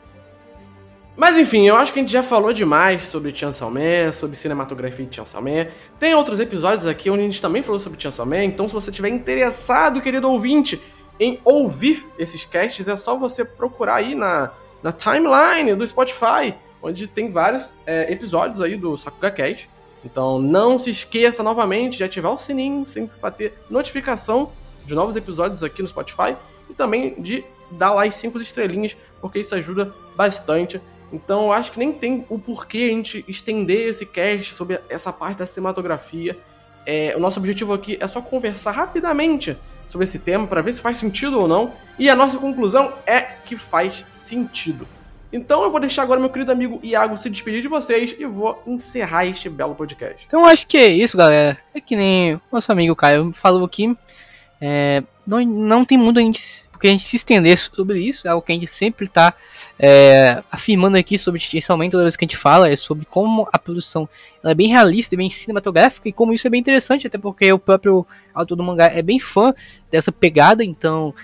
Mas 1.14 1.36
enfim, 1.36 1.68
eu 1.68 1.76
acho 1.76 1.92
que 1.92 1.98
a 1.98 2.02
gente 2.02 2.12
já 2.12 2.22
falou 2.22 2.54
demais 2.54 3.04
sobre 3.04 3.34
Chainsaw 3.34 3.70
Man, 3.70 4.12
sobre 4.12 4.34
cinematografia 4.34 5.04
de 5.04 5.14
Chainsaw 5.14 5.42
Man. 5.42 5.66
Tem 5.98 6.14
outros 6.14 6.40
episódios 6.40 6.86
aqui 6.86 7.10
onde 7.10 7.20
a 7.20 7.24
gente 7.24 7.42
também 7.42 7.62
falou 7.62 7.78
sobre 7.78 8.00
Chainsaw 8.00 8.24
Man, 8.24 8.44
então 8.44 8.66
se 8.66 8.72
você 8.72 8.90
estiver 8.90 9.10
interessado, 9.10 10.00
querido 10.00 10.30
ouvinte, 10.30 10.80
em 11.20 11.38
ouvir 11.44 12.06
esses 12.18 12.46
casts, 12.46 12.88
é 12.88 12.96
só 12.96 13.16
você 13.16 13.44
procurar 13.44 13.96
aí 13.96 14.14
na, 14.14 14.52
na 14.82 14.90
timeline 14.90 15.74
do 15.74 15.86
Spotify, 15.86 16.54
onde 16.82 17.06
tem 17.06 17.30
vários 17.30 17.68
é, 17.86 18.10
episódios 18.10 18.62
aí 18.62 18.76
do 18.76 18.96
Sakuga 18.96 19.30
Cast. 19.30 19.68
Então 20.04 20.38
não 20.40 20.78
se 20.78 20.90
esqueça 20.90 21.42
novamente 21.42 21.96
de 21.96 22.04
ativar 22.04 22.32
o 22.32 22.38
sininho 22.38 22.86
sempre 22.86 23.18
para 23.18 23.30
ter 23.30 23.54
notificação 23.70 24.50
de 24.84 24.94
novos 24.94 25.16
episódios 25.16 25.62
aqui 25.62 25.82
no 25.82 25.88
Spotify 25.88 26.36
e 26.68 26.74
também 26.74 27.14
de 27.20 27.44
dar 27.70 27.92
lá 27.92 28.04
as 28.04 28.14
5 28.14 28.40
estrelinhas, 28.40 28.96
porque 29.20 29.38
isso 29.38 29.54
ajuda 29.54 29.94
bastante. 30.16 30.80
Então 31.12 31.44
eu 31.44 31.52
acho 31.52 31.72
que 31.72 31.78
nem 31.78 31.92
tem 31.92 32.24
o 32.28 32.38
porquê 32.38 32.88
a 32.90 32.94
gente 32.94 33.24
estender 33.28 33.88
esse 33.88 34.06
cast 34.06 34.54
sobre 34.54 34.80
essa 34.88 35.12
parte 35.12 35.38
da 35.38 35.46
cinematografia. 35.46 36.38
É, 36.84 37.14
o 37.16 37.20
nosso 37.20 37.38
objetivo 37.38 37.72
aqui 37.72 37.96
é 38.00 38.08
só 38.08 38.20
conversar 38.20 38.72
rapidamente 38.72 39.56
sobre 39.88 40.04
esse 40.04 40.18
tema 40.18 40.46
para 40.46 40.62
ver 40.62 40.72
se 40.72 40.80
faz 40.80 40.96
sentido 40.96 41.38
ou 41.38 41.46
não. 41.46 41.74
E 41.98 42.08
a 42.10 42.16
nossa 42.16 42.38
conclusão 42.38 42.94
é 43.06 43.20
que 43.20 43.56
faz 43.56 44.04
sentido. 44.08 44.86
Então 45.32 45.62
eu 45.62 45.70
vou 45.70 45.80
deixar 45.80 46.02
agora 46.02 46.20
meu 46.20 46.28
querido 46.28 46.52
amigo 46.52 46.78
Iago 46.82 47.16
se 47.16 47.30
despedir 47.30 47.62
de 47.62 47.68
vocês 47.68 48.14
e 48.18 48.26
vou 48.26 48.62
encerrar 48.66 49.24
este 49.24 49.48
belo 49.48 49.74
podcast. 49.74 50.24
Então 50.26 50.44
acho 50.44 50.66
que 50.66 50.76
é 50.76 50.88
isso, 50.88 51.16
galera. 51.16 51.56
É 51.74 51.80
que 51.80 51.96
nem 51.96 52.34
o 52.34 52.40
nosso 52.52 52.70
amigo 52.70 52.94
Caio 52.94 53.32
falou 53.32 53.64
aqui. 53.64 53.96
É, 54.60 55.02
não, 55.26 55.40
não 55.44 55.84
tem 55.84 55.96
muito 55.96 56.18
a 56.18 56.22
gente, 56.22 56.68
porque 56.70 56.86
a 56.86 56.90
gente 56.90 57.02
se 57.02 57.16
estender 57.16 57.58
sobre 57.58 57.98
isso, 58.00 58.28
é 58.28 58.30
algo 58.30 58.44
que 58.44 58.52
a 58.52 58.54
gente 58.54 58.66
sempre 58.66 59.06
está 59.06 59.34
é, 59.78 60.42
afirmando 60.50 60.96
aqui 60.96 61.18
sobre 61.18 61.40
especialmente 61.40 61.92
toda 61.92 62.04
vez 62.04 62.14
que 62.14 62.24
a 62.24 62.28
gente 62.28 62.36
fala, 62.36 62.68
é 62.68 62.76
sobre 62.76 63.04
como 63.06 63.48
a 63.52 63.58
produção 63.58 64.08
é 64.44 64.54
bem 64.54 64.68
realista, 64.68 65.16
bem 65.16 65.30
cinematográfica 65.30 66.08
e 66.08 66.12
como 66.12 66.32
isso 66.32 66.46
é 66.46 66.50
bem 66.50 66.60
interessante, 66.60 67.06
até 67.06 67.18
porque 67.18 67.52
o 67.52 67.58
próprio 67.58 68.06
autor 68.32 68.54
do 68.54 68.62
mangá 68.62 68.86
é 68.86 69.02
bem 69.02 69.18
fã 69.18 69.54
dessa 69.90 70.12
pegada, 70.12 70.62
então 70.62 71.14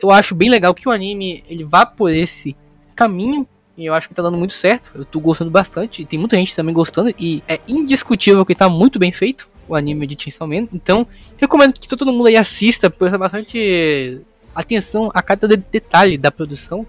eu 0.00 0.10
acho 0.10 0.34
bem 0.34 0.48
legal 0.48 0.74
que 0.74 0.88
o 0.88 0.92
anime 0.92 1.44
ele 1.48 1.64
vá 1.64 1.84
por 1.86 2.12
esse 2.12 2.56
caminho 2.96 3.46
e 3.78 3.86
eu 3.86 3.94
acho 3.94 4.08
que 4.08 4.14
tá 4.14 4.22
dando 4.22 4.36
muito 4.36 4.54
certo. 4.54 4.90
Eu 4.92 5.04
tô 5.04 5.20
gostando 5.20 5.52
bastante. 5.52 6.02
E 6.02 6.04
tem 6.04 6.18
muita 6.18 6.36
gente 6.36 6.54
também 6.54 6.74
gostando. 6.74 7.14
E 7.16 7.44
é 7.46 7.60
indiscutível 7.68 8.44
que 8.44 8.52
tá 8.52 8.68
muito 8.68 8.98
bem 8.98 9.12
feito 9.12 9.48
o 9.68 9.76
anime 9.76 10.04
de 10.04 10.20
Chainsaw 10.20 10.48
Man. 10.48 10.66
Então, 10.72 11.06
recomendo 11.36 11.74
que 11.74 11.86
todo 11.86 12.12
mundo 12.12 12.26
aí 12.26 12.34
assista, 12.34 12.90
presta 12.90 13.16
bastante 13.16 14.20
atenção 14.52 15.12
a 15.14 15.22
cada 15.22 15.46
detalhe 15.46 16.18
da 16.18 16.32
produção. 16.32 16.84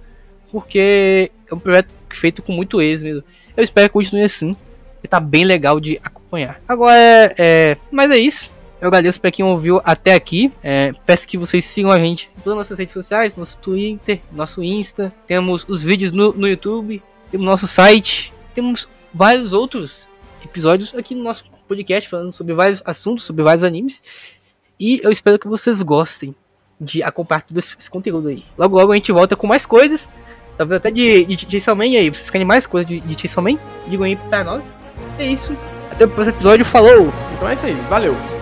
Porque 0.52 1.30
é 1.48 1.54
um 1.54 1.60
projeto 1.60 1.94
feito 2.10 2.42
com 2.42 2.54
muito 2.54 2.82
êxito. 2.82 3.24
Eu 3.56 3.64
espero 3.64 3.88
que 3.88 3.94
continue 3.94 4.24
assim. 4.24 4.56
E 5.04 5.08
tá 5.08 5.20
bem 5.20 5.46
legal 5.46 5.80
de 5.80 6.00
acompanhar. 6.04 6.60
Agora, 6.68 6.96
é, 6.98 7.36
é 7.38 7.78
mas 7.92 8.10
é 8.10 8.18
isso. 8.18 8.52
Eu 8.82 8.88
agradeço 8.88 9.20
para 9.20 9.32
quem 9.32 9.44
ouviu 9.44 9.82
até 9.84 10.14
aqui. 10.14 10.52
É, 10.64 10.94
peço 11.06 11.28
que 11.28 11.38
vocês 11.38 11.66
sigam 11.66 11.92
a 11.92 11.98
gente 11.98 12.28
em 12.28 12.42
todas 12.42 12.54
as 12.54 12.58
nossas 12.58 12.80
redes 12.80 12.94
sociais, 12.94 13.36
nosso 13.36 13.58
Twitter, 13.58 14.22
nosso 14.32 14.64
Insta. 14.64 15.14
Temos 15.28 15.66
os 15.68 15.84
vídeos 15.84 16.12
no, 16.12 16.34
no 16.34 16.48
YouTube, 16.48 17.02
temos 17.30 17.46
nosso 17.46 17.68
site, 17.68 18.34
temos 18.56 18.88
vários 19.14 19.54
outros 19.54 20.08
episódios 20.44 20.96
aqui 20.96 21.14
no 21.14 21.24
nosso 21.24 21.52
podcast 21.68 22.10
falando 22.10 22.32
sobre 22.32 22.54
vários 22.54 22.82
assuntos, 22.86 23.26
sobre 23.26 23.44
vários 23.44 23.64
animes. 23.64 24.02
E 24.80 25.02
eu 25.04 25.12
espero 25.12 25.38
que 25.38 25.48
vocês 25.48 25.82
gostem. 25.82 26.34
de 26.80 27.04
acompanhar 27.04 27.42
todo 27.42 27.58
esse 27.58 27.90
conteúdo 27.90 28.30
aí. 28.30 28.46
Logo, 28.58 28.78
logo 28.78 28.92
a 28.92 28.96
gente 28.96 29.12
volta 29.12 29.36
com 29.36 29.46
mais 29.46 29.66
coisas. 29.66 30.10
Talvez 30.58 30.78
até 30.78 30.92
de, 30.92 31.26
de, 31.26 31.36
de 31.36 31.52
Chainsaw 31.52 31.76
Man. 31.76 31.84
Aí, 31.84 32.10
vocês 32.10 32.30
querem 32.30 32.48
mais 32.48 32.66
coisas 32.66 32.88
de, 32.88 33.00
de 33.02 33.20
Chainsaw 33.20 33.44
Man? 33.44 33.58
Digam 33.88 34.06
aí 34.06 34.16
pra 34.16 34.44
nós. 34.44 34.74
É 35.18 35.26
isso. 35.26 35.56
Até 35.92 36.06
o 36.06 36.10
próximo 36.10 36.36
episódio. 36.36 36.66
Falou! 36.66 37.12
Então 37.36 37.50
é 37.50 37.54
isso 37.54 37.66
aí. 37.66 37.74
Valeu! 37.90 38.39